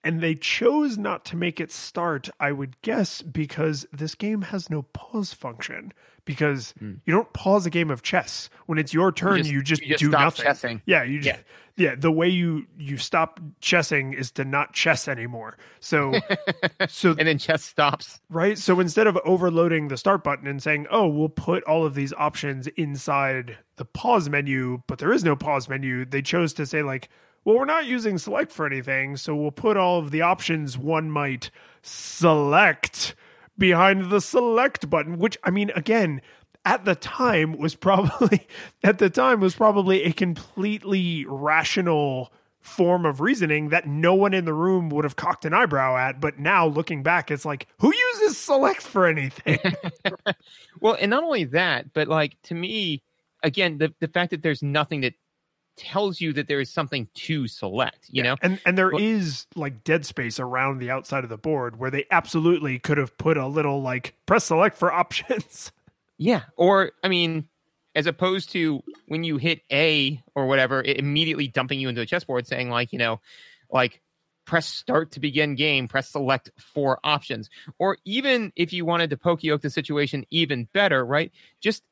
[0.04, 4.70] And they chose not to make it start, I would guess, because this game has
[4.70, 5.94] no pause function
[6.26, 7.00] because mm.
[7.06, 9.38] you don't pause a game of chess when it's your turn.
[9.38, 10.46] You just, you just, you just do nothing.
[10.46, 10.82] Chessing.
[10.86, 11.40] Yeah, you just
[11.78, 11.92] yeah.
[11.92, 11.96] yeah.
[11.98, 15.58] The way you you stop chessing is to not chess anymore.
[15.80, 16.14] So
[16.90, 18.20] so and then chess stops.
[18.30, 18.58] Right.
[18.58, 22.12] So instead of overloading the start button and saying, "Oh, we'll put all of these
[22.14, 26.82] options inside the pause menu," but there is no pause menu, they chose to say
[26.82, 27.10] like,
[27.44, 31.12] "Well, we're not using select for anything, so we'll put all of the options one
[31.12, 31.52] might
[31.84, 33.16] select."
[33.58, 36.22] Behind the select button, which I mean, again,
[36.66, 38.48] at the time was probably
[38.84, 42.32] at the time was probably a completely rational
[42.66, 46.20] form of reasoning that no one in the room would have cocked an eyebrow at.
[46.20, 49.60] But now looking back, it's like, who uses select for anything?
[50.82, 53.04] well, and not only that, but like to me,
[53.44, 55.14] again, the, the fact that there's nothing that
[55.78, 58.32] tells you that there is something to select, you yeah.
[58.32, 58.36] know?
[58.42, 61.92] And and there but, is like dead space around the outside of the board where
[61.92, 65.72] they absolutely could have put a little like press select for options.
[66.18, 66.44] Yeah.
[66.56, 67.48] Or I mean,
[67.96, 72.06] as opposed to when you hit A or whatever, it immediately dumping you into a
[72.06, 73.22] chessboard saying like, you know,
[73.70, 74.02] like
[74.46, 77.50] press start to begin game, press select for options.
[77.80, 81.32] Or even if you wanted to poka-yoke the situation even better, right?
[81.62, 81.84] Just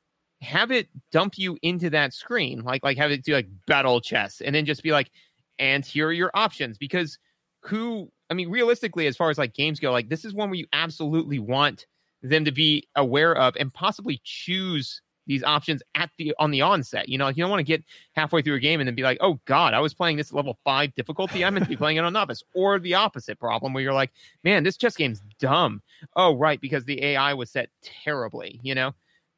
[0.44, 4.42] have it dump you into that screen, like like have it do like battle chess,
[4.42, 5.12] and then just be like,
[5.60, 6.78] and here are your options.
[6.78, 7.18] Because
[7.62, 10.60] who I mean, realistically, as far as like games go, like this is one where
[10.60, 11.86] you absolutely want
[12.22, 17.08] them to be aware of and possibly choose these options at the on the onset.
[17.10, 17.84] You know, like you don't want to get
[18.14, 20.58] halfway through a game and then be like, oh God, I was playing this level
[20.64, 21.44] five difficulty.
[21.46, 22.44] I'm meant to be playing it on novice.
[22.54, 24.12] Or the opposite problem where you're like,
[24.44, 25.82] man, this chess game's dumb.
[26.16, 28.94] Oh, right, because the AI was set terribly, you know?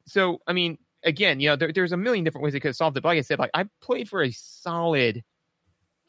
[0.07, 2.75] So I mean, again, you know, there, there's a million different ways it could have
[2.75, 3.01] solved it.
[3.01, 5.23] But like I said, like I played for a solid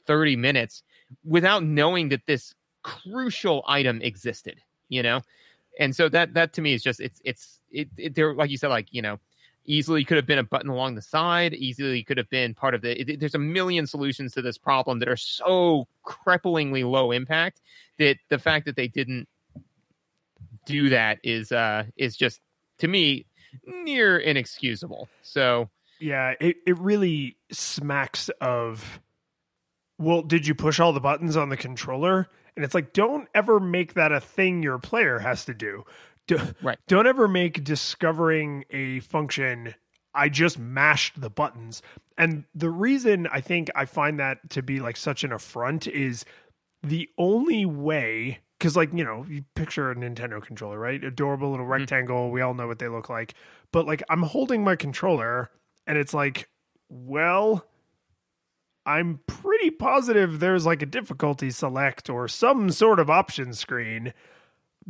[0.07, 0.83] 30 minutes
[1.25, 5.21] without knowing that this crucial item existed, you know?
[5.79, 8.57] And so that that to me is just it's it's it, it there like you
[8.57, 9.19] said like you know
[9.67, 12.81] easily could have been a button along the side easily could have been part of
[12.81, 17.61] the it, there's a million solutions to this problem that are so cripplingly low impact
[17.99, 19.29] that the fact that they didn't
[20.65, 22.41] do that is uh is just
[22.79, 23.27] to me
[23.85, 25.69] near inexcusable so
[26.01, 29.01] yeah it, it really smacks of
[29.99, 33.61] well did you push all the buttons on the controller and it's like don't ever
[33.61, 35.85] make that a thing your player has to do
[36.27, 36.79] do, right.
[36.89, 39.75] Don't ever make discovering a function.
[40.15, 41.83] I just mashed the buttons.
[42.19, 46.25] And the reason I think I find that to be like such an affront is
[46.83, 51.03] the only way because like you know you picture a nintendo controller right?
[51.05, 51.73] Adorable little mm-hmm.
[51.73, 52.31] rectangle.
[52.31, 53.35] We all know what they look like.
[53.73, 55.51] But like i'm holding my controller
[55.87, 56.49] and it's like
[56.89, 57.67] well
[58.85, 64.13] i'm pretty positive there's like a difficulty select or some sort of option screen.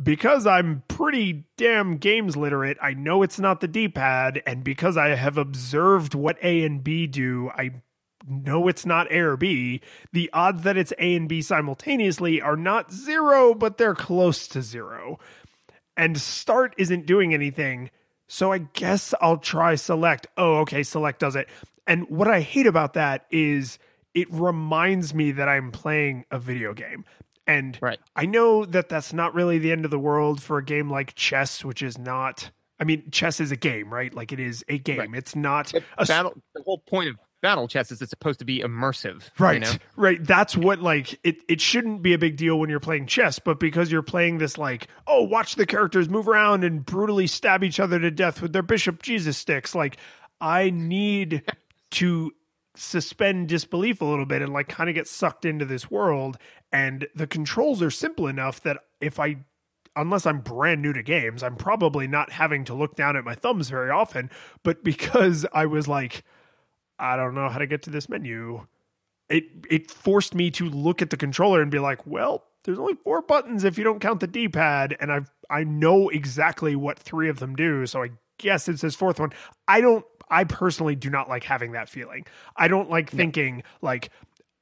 [0.01, 4.95] Because I'm pretty damn games literate, I know it's not the D pad, and because
[4.95, 7.81] I have observed what A and B do, I
[8.27, 9.81] know it's not A or B.
[10.13, 14.61] The odds that it's A and B simultaneously are not zero, but they're close to
[14.61, 15.19] zero.
[15.95, 17.89] And start isn't doing anything,
[18.27, 20.27] so I guess I'll try select.
[20.37, 21.47] Oh, okay, select does it.
[21.87, 23.79] And what I hate about that is
[24.13, 27.05] it reminds me that I'm playing a video game.
[27.47, 27.99] And right.
[28.15, 31.15] I know that that's not really the end of the world for a game like
[31.15, 32.51] chess, which is not.
[32.79, 34.13] I mean, chess is a game, right?
[34.13, 34.99] Like it is a game.
[34.99, 35.09] Right.
[35.15, 36.33] It's not a battle.
[36.53, 39.55] The whole point of battle chess is it's supposed to be immersive, right?
[39.55, 39.77] You know?
[39.95, 40.23] Right.
[40.23, 41.37] That's what like it.
[41.47, 44.57] It shouldn't be a big deal when you're playing chess, but because you're playing this,
[44.57, 48.53] like, oh, watch the characters move around and brutally stab each other to death with
[48.53, 49.75] their bishop Jesus sticks.
[49.75, 49.97] Like,
[50.41, 51.43] I need
[51.91, 52.31] to
[52.77, 56.37] suspend disbelief a little bit and like kind of get sucked into this world
[56.71, 59.35] and the controls are simple enough that if i
[59.95, 63.33] unless i'm brand new to games i'm probably not having to look down at my
[63.33, 64.29] thumbs very often
[64.61, 66.23] but because i was like
[66.99, 68.65] i don't know how to get to this menu.
[69.29, 72.95] It it forced me to look at the controller and be like well there's only
[73.03, 75.19] four buttons if you don't count the d-pad and i
[75.49, 79.31] i know exactly what three of them do so i guess it's this fourth one.
[79.67, 82.25] I don't I personally do not like having that feeling.
[82.55, 84.09] I don't like thinking like,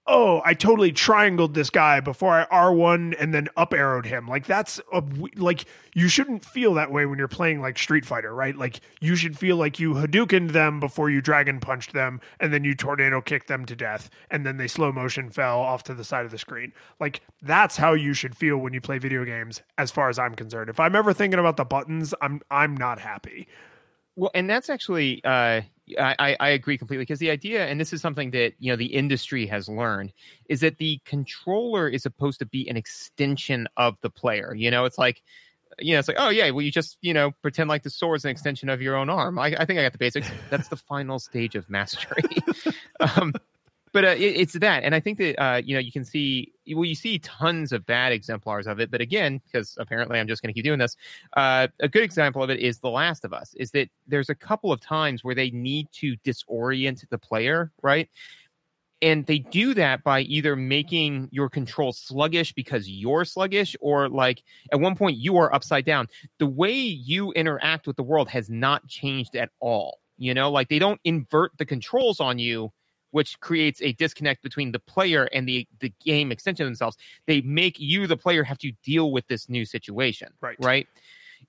[0.07, 4.27] oh, I totally triangled this guy before I R1 and then up arrowed him.
[4.27, 5.03] Like that's a,
[5.35, 8.55] like you shouldn't feel that way when you're playing like Street Fighter, right?
[8.55, 12.63] Like you should feel like you Hadoukened them before you dragon punched them and then
[12.63, 16.03] you tornado kicked them to death and then they slow motion fell off to the
[16.03, 16.71] side of the screen.
[16.99, 20.35] Like that's how you should feel when you play video games as far as I'm
[20.35, 20.69] concerned.
[20.69, 23.47] If I'm ever thinking about the buttons, I'm I'm not happy.
[24.15, 25.61] Well, and that's actually uh,
[25.99, 28.93] I, I agree completely because the idea, and this is something that you know the
[28.93, 30.13] industry has learned,
[30.49, 34.53] is that the controller is supposed to be an extension of the player.
[34.55, 35.21] You know, it's like
[35.79, 38.25] you know, it's like, oh yeah, well, you just you know pretend like the sword's
[38.25, 39.37] an extension of your own arm.
[39.37, 40.29] I, I think I got the basics.
[40.49, 42.23] That's the final stage of mastery.
[42.99, 43.33] um,
[43.95, 46.51] but uh, it, it's that, and I think that uh, you know you can see
[46.67, 48.91] well, you see tons of bad exemplars of it.
[48.91, 50.97] But again, because apparently I'm just going to keep doing this,
[51.37, 53.53] uh, a good example of it is The Last of Us.
[53.53, 58.09] Is that there's a couple of times where they need to disorient the player, right?
[59.01, 64.41] and they do that by either making your control sluggish because you're sluggish or like
[64.71, 66.07] at one point you are upside down
[66.39, 70.69] the way you interact with the world has not changed at all you know like
[70.69, 72.71] they don't invert the controls on you
[73.15, 76.97] which creates a disconnect between the player and the the game extension themselves.
[77.27, 80.33] They make you, the player, have to deal with this new situation.
[80.41, 80.57] Right.
[80.59, 80.85] Right.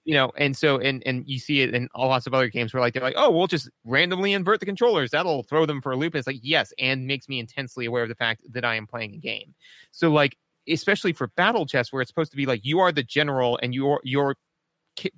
[0.04, 2.72] You know, and so and and you see it in all lots of other games
[2.72, 5.10] where like they're like, oh, we'll just randomly invert the controllers.
[5.10, 6.14] That'll throw them for a loop.
[6.14, 8.86] And it's like, yes, and makes me intensely aware of the fact that I am
[8.86, 9.52] playing a game.
[9.90, 10.36] So like,
[10.68, 13.74] especially for battle chess, where it's supposed to be like you are the general and
[13.74, 14.36] your your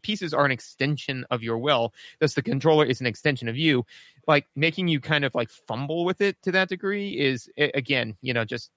[0.03, 3.85] pieces are an extension of your will thus the controller is an extension of you.
[4.27, 8.35] Like making you kind of like fumble with it to that degree is again you
[8.35, 8.71] know just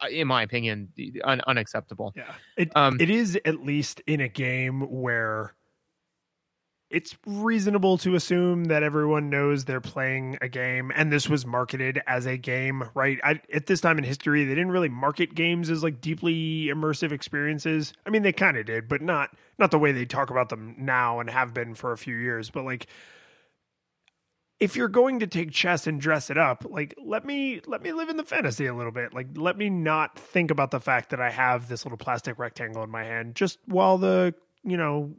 [0.00, 0.88] uh, in my opinion
[1.24, 2.12] un- unacceptable.
[2.16, 2.32] Yeah.
[2.56, 5.54] It, um, it is at least in a game where
[6.88, 12.00] it's reasonable to assume that everyone knows they're playing a game and this was marketed
[12.06, 13.18] as a game right?
[13.24, 17.10] I, at this time in history they didn't really market games as like deeply immersive
[17.10, 17.92] experiences.
[18.04, 20.76] I mean they kind of did but not not the way they talk about them
[20.78, 22.50] now and have been for a few years.
[22.50, 22.86] But like
[24.60, 27.92] if you're going to take chess and dress it up like let me let me
[27.92, 29.12] live in the fantasy a little bit.
[29.12, 32.84] Like let me not think about the fact that i have this little plastic rectangle
[32.84, 35.14] in my hand just while the you know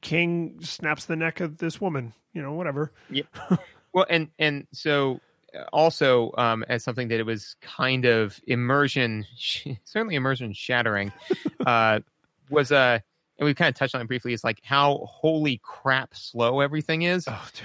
[0.00, 2.92] king snaps the neck of this woman you know whatever.
[3.10, 3.24] Yeah.
[3.92, 5.20] Well and and so
[5.52, 9.26] uh, also um as something that it was kind of immersion
[9.84, 11.12] certainly immersion shattering
[11.66, 11.98] uh
[12.48, 13.00] was uh
[13.36, 17.02] and we kind of touched on it briefly is like how holy crap slow everything
[17.02, 17.24] is.
[17.26, 17.64] Oh dude.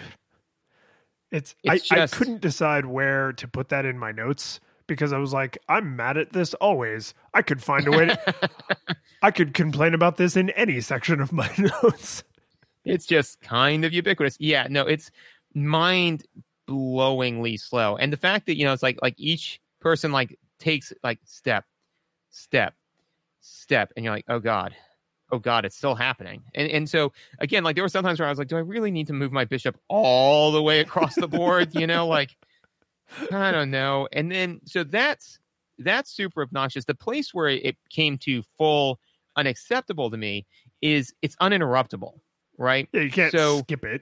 [1.29, 2.15] It's, it's I, just...
[2.15, 5.95] I couldn't decide where to put that in my notes because I was like, I'm
[5.95, 7.13] mad at this always.
[7.33, 8.49] I could find a way to,
[9.21, 11.49] I could complain about this in any section of my
[11.83, 12.23] notes.
[12.83, 14.37] It's just kind of ubiquitous.
[14.39, 15.11] Yeah, no, it's
[15.53, 16.23] mind
[16.67, 17.95] blowingly slow.
[17.97, 21.65] And the fact that, you know, it's like like each person like takes like step,
[22.29, 22.75] step,
[23.41, 24.75] step, and you're like, oh God.
[25.31, 26.43] Oh God, it's still happening.
[26.53, 28.91] And and so again, like there were sometimes where I was like, do I really
[28.91, 31.73] need to move my bishop all the way across the board?
[31.73, 32.37] you know, like
[33.31, 34.07] I don't know.
[34.11, 35.39] And then so that's
[35.77, 36.85] that's super obnoxious.
[36.85, 38.99] The place where it came to full
[39.35, 40.45] unacceptable to me
[40.81, 42.19] is it's uninterruptible,
[42.57, 42.87] right?
[42.93, 44.01] Yeah, you can't so, skip it.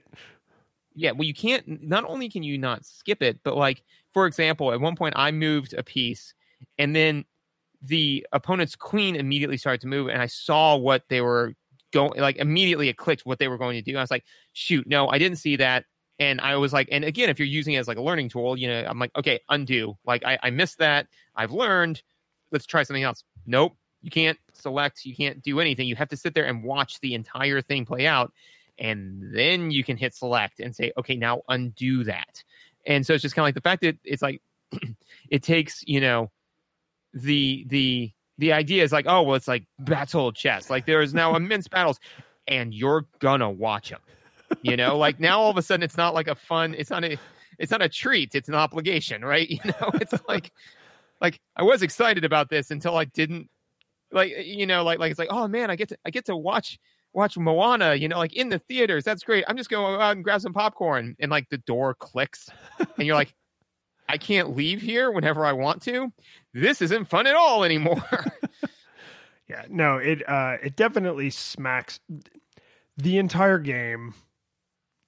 [0.95, 1.83] Yeah, well, you can't.
[1.83, 3.83] Not only can you not skip it, but like
[4.13, 6.33] for example, at one point I moved a piece,
[6.77, 7.25] and then
[7.81, 11.53] the opponent's queen immediately started to move, and I saw what they were
[11.91, 12.19] going.
[12.19, 13.97] Like immediately, it clicked what they were going to do.
[13.97, 15.85] I was like, "Shoot, no, I didn't see that."
[16.24, 18.57] And I was like, and again, if you're using it as like a learning tool,
[18.57, 19.97] you know, I'm like, okay, undo.
[20.05, 21.07] Like I, I missed that.
[21.36, 22.01] I've learned.
[22.49, 23.26] Let's try something else.
[23.45, 23.76] Nope.
[24.01, 25.03] You can't select.
[25.05, 25.86] You can't do anything.
[25.86, 28.32] You have to sit there and watch the entire thing play out.
[28.80, 32.43] And then you can hit select and say, okay, now undo that.
[32.86, 34.41] And so it's just kind of like the fact that it's like,
[35.30, 36.32] it takes, you know,
[37.13, 40.69] the, the, the idea is like, oh, well, it's like battle chess.
[40.69, 41.99] Like there is now immense battles
[42.47, 43.99] and you're gonna watch them
[44.64, 47.03] you know like now all of a sudden it's not like a fun it's not
[47.03, 47.18] a
[47.59, 49.49] it's not a treat it's an obligation right?
[49.51, 50.51] You know it's like
[51.22, 53.49] like i was excited about this until i didn't
[54.11, 56.36] like you know like like it's like oh man i get to i get to
[56.36, 56.80] watch
[57.14, 59.43] watch moana you know like in the theaters that's great.
[59.47, 61.16] I'm just going out and grab some popcorn.
[61.20, 62.49] And like the door clicks
[62.80, 63.34] and you're like
[64.09, 66.11] i can't leave here whenever i want to?
[66.53, 68.03] This isn't fun at all anymore.
[69.49, 71.99] Yeah no it uh it definitely smacks
[72.97, 74.14] the entire game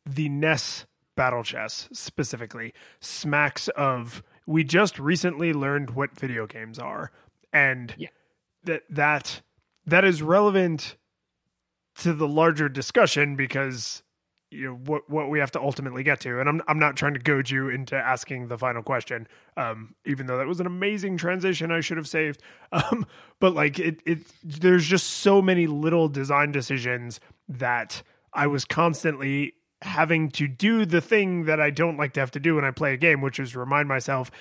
[0.05, 0.85] the NES
[1.15, 7.11] battle chess specifically smacks of we just recently learned what video games are.
[7.51, 8.09] And yeah.
[8.65, 9.41] that that
[9.85, 10.97] that is relevant
[11.99, 14.03] to the larger discussion because
[14.51, 16.39] you know what what we have to ultimately get to.
[16.39, 19.27] And I'm I'm not trying to goad you into asking the final question
[19.57, 22.41] um even though that was an amazing transition I should have saved.
[22.71, 23.05] Um
[23.39, 28.03] but like it it there's just so many little design decisions that
[28.33, 29.53] I was constantly
[29.85, 32.71] having to do the thing that I don't like to have to do when I
[32.71, 34.31] play a game, which is remind myself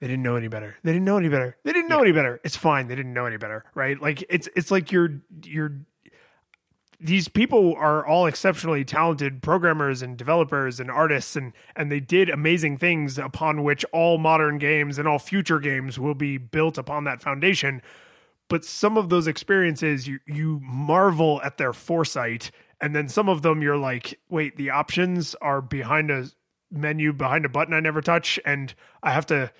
[0.00, 0.76] they didn't know any better.
[0.82, 1.56] They didn't know any better.
[1.64, 2.02] They didn't know yeah.
[2.02, 2.40] any better.
[2.44, 2.88] It's fine.
[2.88, 4.00] They didn't know any better, right?
[4.00, 5.72] Like it's it's like you're you're
[7.02, 12.30] these people are all exceptionally talented programmers and developers and artists and and they did
[12.30, 17.04] amazing things upon which all modern games and all future games will be built upon
[17.04, 17.82] that foundation
[18.48, 22.52] but some of those experiences you you marvel at their foresight
[22.82, 26.26] and then some of them you're like wait the options are behind a
[26.70, 29.50] menu behind a button i never touch and i have to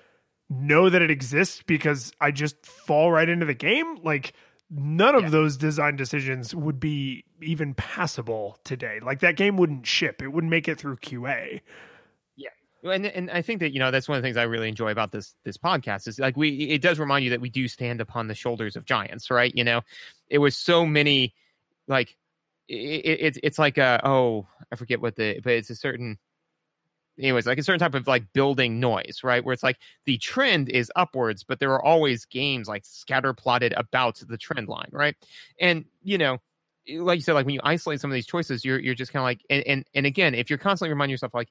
[0.49, 3.97] know that it exists because i just fall right into the game?
[4.03, 4.33] Like
[4.69, 5.29] none of yeah.
[5.29, 8.99] those design decisions would be even passable today.
[9.01, 10.21] Like that game wouldn't ship.
[10.21, 11.61] It wouldn't make it through qa
[12.35, 12.49] yeah.
[12.83, 14.91] And and I think that you know that's one of the things I really enjoy
[14.91, 18.01] about this this podcast is like we it does remind you that we do stand
[18.01, 19.53] upon the shoulders of giants, right?
[19.55, 19.81] You know,
[20.27, 21.33] it was so many
[21.87, 22.17] like
[22.67, 26.17] it's it, it's like a oh I forget what the but it's a certain
[27.19, 29.43] anyways, like a certain type of like building noise, right?
[29.43, 33.73] Where it's like the trend is upwards, but there are always games like scatter plotted
[33.73, 35.15] about the trend line, right?
[35.59, 36.39] And you know,
[36.97, 39.21] like you said, like when you isolate some of these choices, you're you're just kind
[39.21, 41.49] of like, and, and and again, if you're constantly reminding yourself like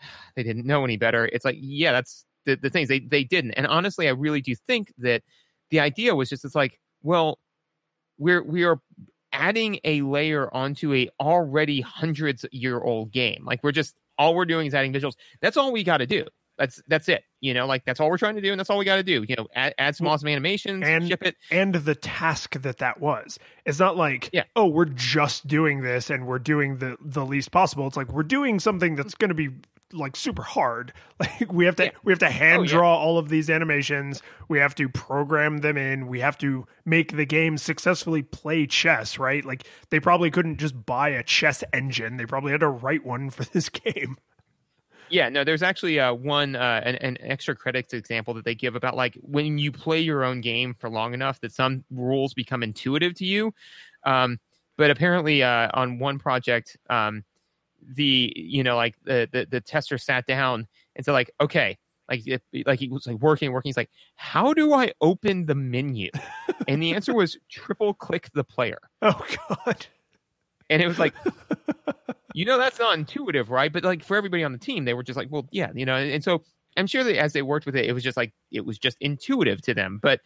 [0.36, 3.52] they didn't know any better, it's like, yeah, that's the the things they they didn't.
[3.52, 5.22] And honestly, I really do think that
[5.70, 7.38] the idea was just it's like, well,
[8.18, 8.80] we're we are
[9.34, 13.44] adding a layer onto a already hundreds year old game.
[13.44, 15.14] Like we're just all we're doing is adding visuals.
[15.42, 16.24] That's all we got to do.
[16.56, 17.24] That's that's it.
[17.40, 19.02] You know, like that's all we're trying to do, and that's all we got to
[19.02, 19.24] do.
[19.28, 21.34] You know, add, add some awesome animations, and ship it.
[21.50, 23.40] and the task that that was.
[23.66, 24.44] It's not like, Yeah.
[24.54, 27.88] oh, we're just doing this and we're doing the the least possible.
[27.88, 29.48] It's like we're doing something that's going to be
[29.92, 30.92] like super hard.
[31.20, 31.90] Like we have to Yeah.
[32.02, 32.70] we have to hand Oh, yeah.
[32.70, 34.20] draw all of these animations.
[34.48, 36.06] We have to program them in.
[36.08, 39.18] We have to make the game successfully play chess.
[39.18, 39.44] Right?
[39.44, 42.16] Like they probably couldn't just buy a chess engine.
[42.16, 44.16] They probably had to write one for this game.
[45.10, 48.74] Yeah, no, there's actually uh, one uh, an, an extra credits example that they give
[48.74, 52.62] about like when you play your own game for long enough that some rules become
[52.62, 53.54] intuitive to you.
[54.04, 54.40] Um,
[54.76, 57.22] but apparently, uh, on one project, um,
[57.92, 60.66] the you know like the, the the tester sat down
[60.96, 61.76] and said like, okay,
[62.08, 63.68] like it, like he was like working, working.
[63.68, 66.10] He's like, how do I open the menu?
[66.68, 68.78] and the answer was triple click the player.
[69.02, 69.86] Oh God.
[70.70, 71.14] And it was like,
[72.34, 73.72] you know, that's not intuitive, right?
[73.72, 75.96] But like for everybody on the team, they were just like, well, yeah, you know.
[75.96, 76.42] And, and so
[76.76, 78.96] I'm sure that as they worked with it, it was just like it was just
[79.00, 79.98] intuitive to them.
[80.02, 80.20] But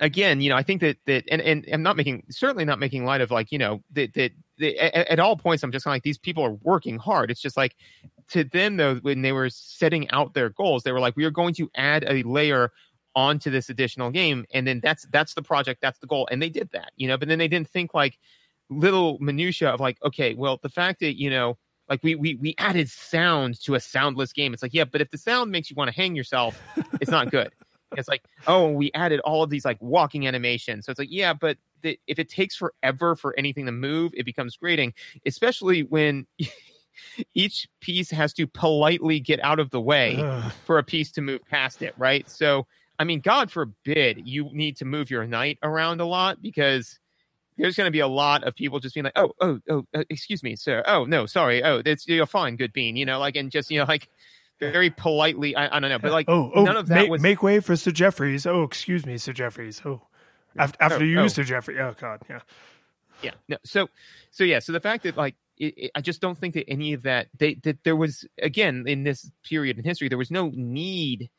[0.00, 3.04] again, you know, I think that that and and I'm not making certainly not making
[3.04, 6.18] light of like you know that that, at, at all points I'm just like these
[6.18, 7.30] people are working hard.
[7.30, 7.76] It's just like
[8.30, 11.30] to them though when they were setting out their goals, they were like, we are
[11.30, 12.72] going to add a layer
[13.14, 16.48] onto this additional game and then that's that's the project that's the goal and they
[16.48, 18.18] did that you know but then they didn't think like
[18.70, 21.58] little minutia of like okay well the fact that you know
[21.90, 25.10] like we we we added sound to a soundless game it's like yeah but if
[25.10, 26.58] the sound makes you want to hang yourself
[27.02, 27.52] it's not good
[27.96, 31.32] it's like oh we added all of these like walking animations so it's like yeah
[31.32, 34.92] but the, if it takes forever for anything to move it becomes grating
[35.26, 36.26] especially when
[37.34, 40.52] each piece has to politely get out of the way Ugh.
[40.64, 42.28] for a piece to move past it, right?
[42.28, 42.66] So,
[42.98, 46.98] I mean, God forbid you need to move your knight around a lot because
[47.58, 50.04] there's going to be a lot of people just being like, "Oh, oh, oh, uh,
[50.08, 50.82] excuse me, sir.
[50.86, 51.62] Oh, no, sorry.
[51.62, 54.08] Oh, it's you're fine, good bean." You know, like and just you know, like
[54.70, 55.56] very politely.
[55.56, 57.60] I, I don't know, but like oh, oh, none of that make, was make way
[57.60, 58.46] for Sir Jeffries.
[58.46, 59.80] Oh, excuse me, Sir Jeffries.
[59.84, 60.02] Oh,
[60.56, 61.28] after, after Oh, you, oh.
[61.28, 61.78] Sir Jeffrey.
[61.80, 62.40] Oh God, yeah.
[63.22, 63.88] yeah no so
[64.30, 66.92] so yeah so the fact that like it, it, i just don't think that any
[66.92, 70.50] of that they that there was again in this period in history there was no
[70.54, 71.30] need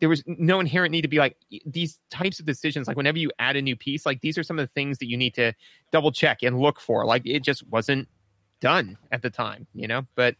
[0.00, 3.30] there was no inherent need to be like these types of decisions like whenever you
[3.38, 5.52] add a new piece like these are some of the things that you need to
[5.92, 8.08] double check and look for like it just wasn't
[8.60, 10.34] done at the time you know but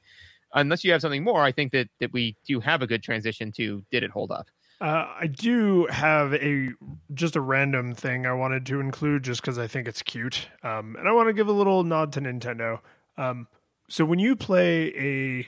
[0.54, 3.50] unless you have something more i think that that we do have a good transition
[3.52, 4.48] to did it hold up
[4.80, 6.70] Uh, I do have a
[7.14, 10.96] just a random thing I wanted to include just because I think it's cute, um,
[10.98, 12.80] and I want to give a little nod to Nintendo.
[13.16, 13.46] Um,
[13.88, 15.46] so when you play a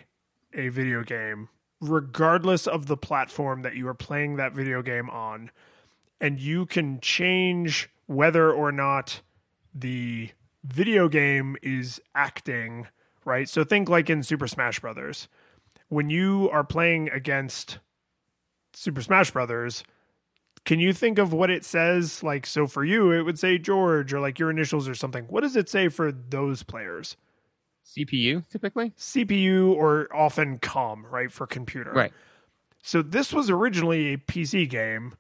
[0.57, 1.49] a video game,
[1.81, 5.51] regardless of the platform that you are playing that video game on,
[6.21, 9.21] and you can change whether or not
[9.75, 10.31] the
[10.63, 12.87] video game is acting
[13.25, 13.49] right.
[13.49, 15.29] So think like in Super Smash Brothers,
[15.89, 17.79] when you are playing against
[18.73, 19.85] Super Smash Brothers,
[20.65, 22.23] can you think of what it says?
[22.23, 25.25] Like, so for you, it would say George or like your initials or something.
[25.25, 27.17] What does it say for those players?
[27.85, 31.31] cpu typically CPU or often COM, right?
[31.31, 31.93] For computer.
[31.93, 32.13] right
[32.83, 35.15] So this was originally a PC game,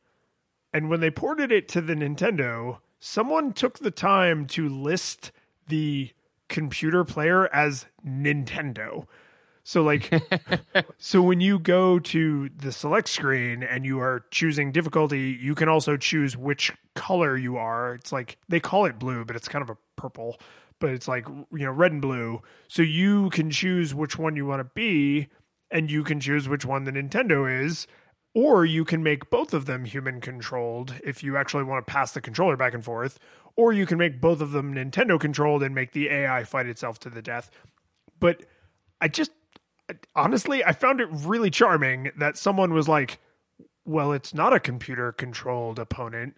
[0.72, 5.30] and when they ported it to the Nintendo, someone took the time to list
[5.68, 6.10] the
[6.54, 9.06] computer player as Nintendo.
[9.64, 10.08] So like
[10.98, 15.68] so when you go to the select screen and you are choosing difficulty, you can
[15.68, 17.94] also choose which color you are.
[17.94, 20.38] It's like they call it blue, but it's kind of a purple,
[20.78, 22.40] but it's like you know red and blue.
[22.68, 25.26] So you can choose which one you want to be
[25.72, 27.88] and you can choose which one the Nintendo is,
[28.34, 32.12] or you can make both of them human controlled if you actually want to pass
[32.12, 33.18] the controller back and forth,
[33.56, 36.98] or you can make both of them Nintendo controlled and make the AI fight itself
[37.00, 37.50] to the death.
[38.18, 38.42] But
[39.00, 39.30] I just
[40.16, 43.18] honestly, I found it really charming that someone was like,
[43.84, 46.36] well, it's not a computer controlled opponent.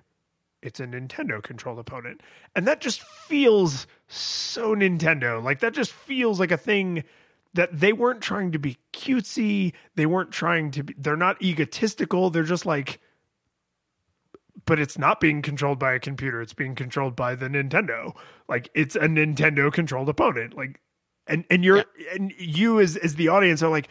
[0.62, 2.22] It's a Nintendo controlled opponent.
[2.54, 5.42] And that just feels so Nintendo.
[5.42, 7.04] Like that just feels like a thing
[7.56, 9.72] that they weren't trying to be cutesy.
[9.96, 12.30] They weren't trying to be, they're not egotistical.
[12.30, 13.00] They're just like,
[14.64, 16.40] but it's not being controlled by a computer.
[16.40, 18.16] It's being controlled by the Nintendo.
[18.48, 20.56] Like it's a Nintendo controlled opponent.
[20.56, 20.80] Like
[21.26, 22.14] and and you're yeah.
[22.14, 23.88] and you as as the audience are like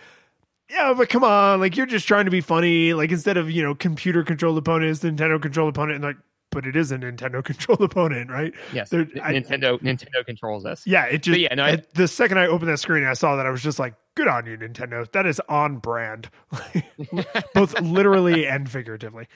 [0.70, 2.94] yeah, but come on, like you're just trying to be funny.
[2.94, 6.18] Like instead of you know computer controlled opponent, Nintendo controlled opponent, and like,
[6.56, 8.53] but it is a Nintendo controlled opponent, right?
[8.73, 10.88] Yes, I, Nintendo Nintendo controls us.
[10.88, 11.53] Yeah, it just yeah.
[11.53, 13.94] No, I, the second I opened that screen, I saw that I was just like,
[14.15, 15.10] good on you, Nintendo.
[15.11, 16.30] That is on brand,
[17.53, 19.27] both literally and figuratively.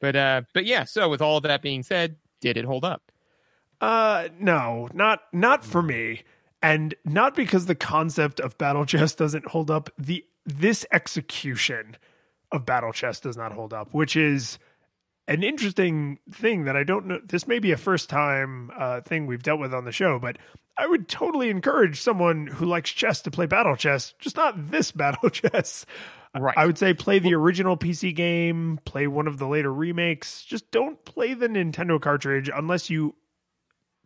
[0.00, 0.84] But uh, but yeah.
[0.84, 3.12] So with all of that being said, did it hold up?
[3.80, 6.24] Uh, no, not not for me
[6.60, 11.96] and not because the concept of battle chess doesn't hold up the this execution
[12.50, 14.58] of battle chess does not hold up which is
[15.28, 19.26] an interesting thing that i don't know this may be a first time uh, thing
[19.26, 20.36] we've dealt with on the show but
[20.78, 24.90] i would totally encourage someone who likes chess to play battle chess just not this
[24.92, 25.86] battle chess
[26.36, 26.58] Right.
[26.58, 30.44] I would say play the original PC game, play one of the later remakes.
[30.44, 33.14] Just don't play the Nintendo cartridge unless you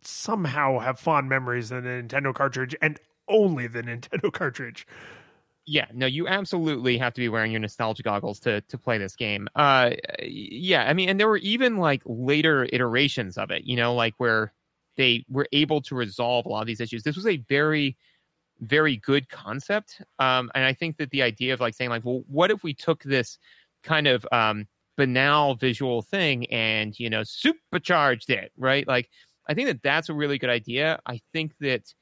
[0.03, 4.85] somehow have fond memories of the Nintendo cartridge and only the Nintendo cartridge.
[5.71, 9.15] Yeah, no, you absolutely have to be wearing your nostalgia goggles to to play this
[9.15, 9.47] game.
[9.55, 13.93] Uh, yeah, I mean, and there were even like later iterations of it, you know,
[13.93, 14.51] like where
[14.97, 17.03] they were able to resolve a lot of these issues.
[17.03, 17.95] This was a very,
[18.61, 22.23] very good concept, um, and I think that the idea of like saying like, well,
[22.27, 23.39] what if we took this
[23.83, 24.67] kind of um,
[24.97, 28.87] banal visual thing and you know supercharged it, right?
[28.87, 29.09] Like
[29.49, 30.99] I think that that's a really good idea.
[31.05, 31.93] I think that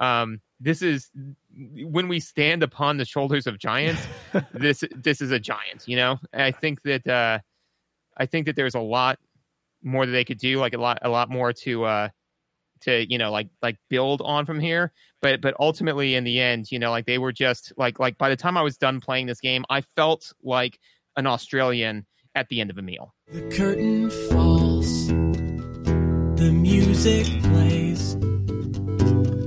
[0.00, 1.10] um, this is
[1.56, 4.00] when we stand upon the shoulders of giants.
[4.54, 6.18] this this is a giant, you know.
[6.32, 7.40] I think that uh,
[8.16, 9.18] I think that there's a lot
[9.82, 12.08] more that they could do, like a lot a lot more to uh,
[12.82, 14.92] to you know like like build on from here.
[15.22, 18.28] But but ultimately, in the end, you know, like they were just like like by
[18.28, 20.78] the time I was done playing this game, I felt like
[21.16, 23.14] an Australian at the end of a meal.
[23.28, 27.79] The curtain falls the music plays,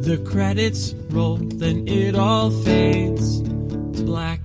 [0.04, 4.42] the credits roll, then it all fades to black.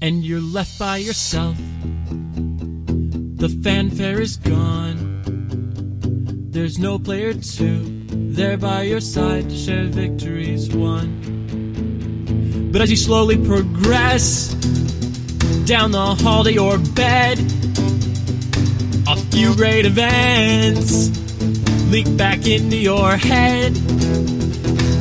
[0.00, 1.58] And you're left by yourself.
[3.36, 5.20] The fanfare is gone.
[6.50, 8.00] There's no player two
[8.32, 12.70] there by your side to share victories won.
[12.72, 14.54] But as you slowly progress
[15.66, 17.38] down the hall to your bed,
[19.06, 21.10] a few great events
[21.90, 23.89] leak back into your head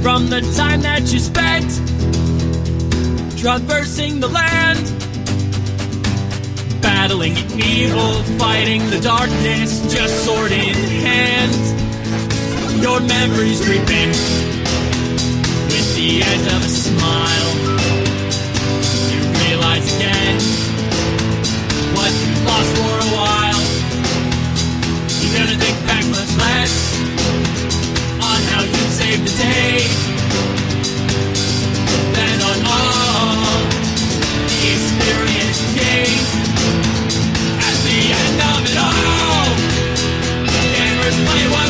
[0.01, 1.69] from the time that you spent
[3.37, 4.79] traversing the land,
[6.81, 10.73] battling evil, fighting the darkness, just sword in
[11.03, 11.55] hand.
[12.81, 14.09] Your memories creeping
[15.69, 17.51] with the edge of a smile.
[19.11, 20.39] You realize again
[21.95, 23.61] what you lost for a while
[25.19, 27.18] You're gonna think back much less
[29.09, 29.77] save the day.
[32.13, 33.61] Then on all
[34.49, 36.29] the experience gained,
[37.67, 39.49] at the end of it all,
[40.75, 41.68] gamers play one.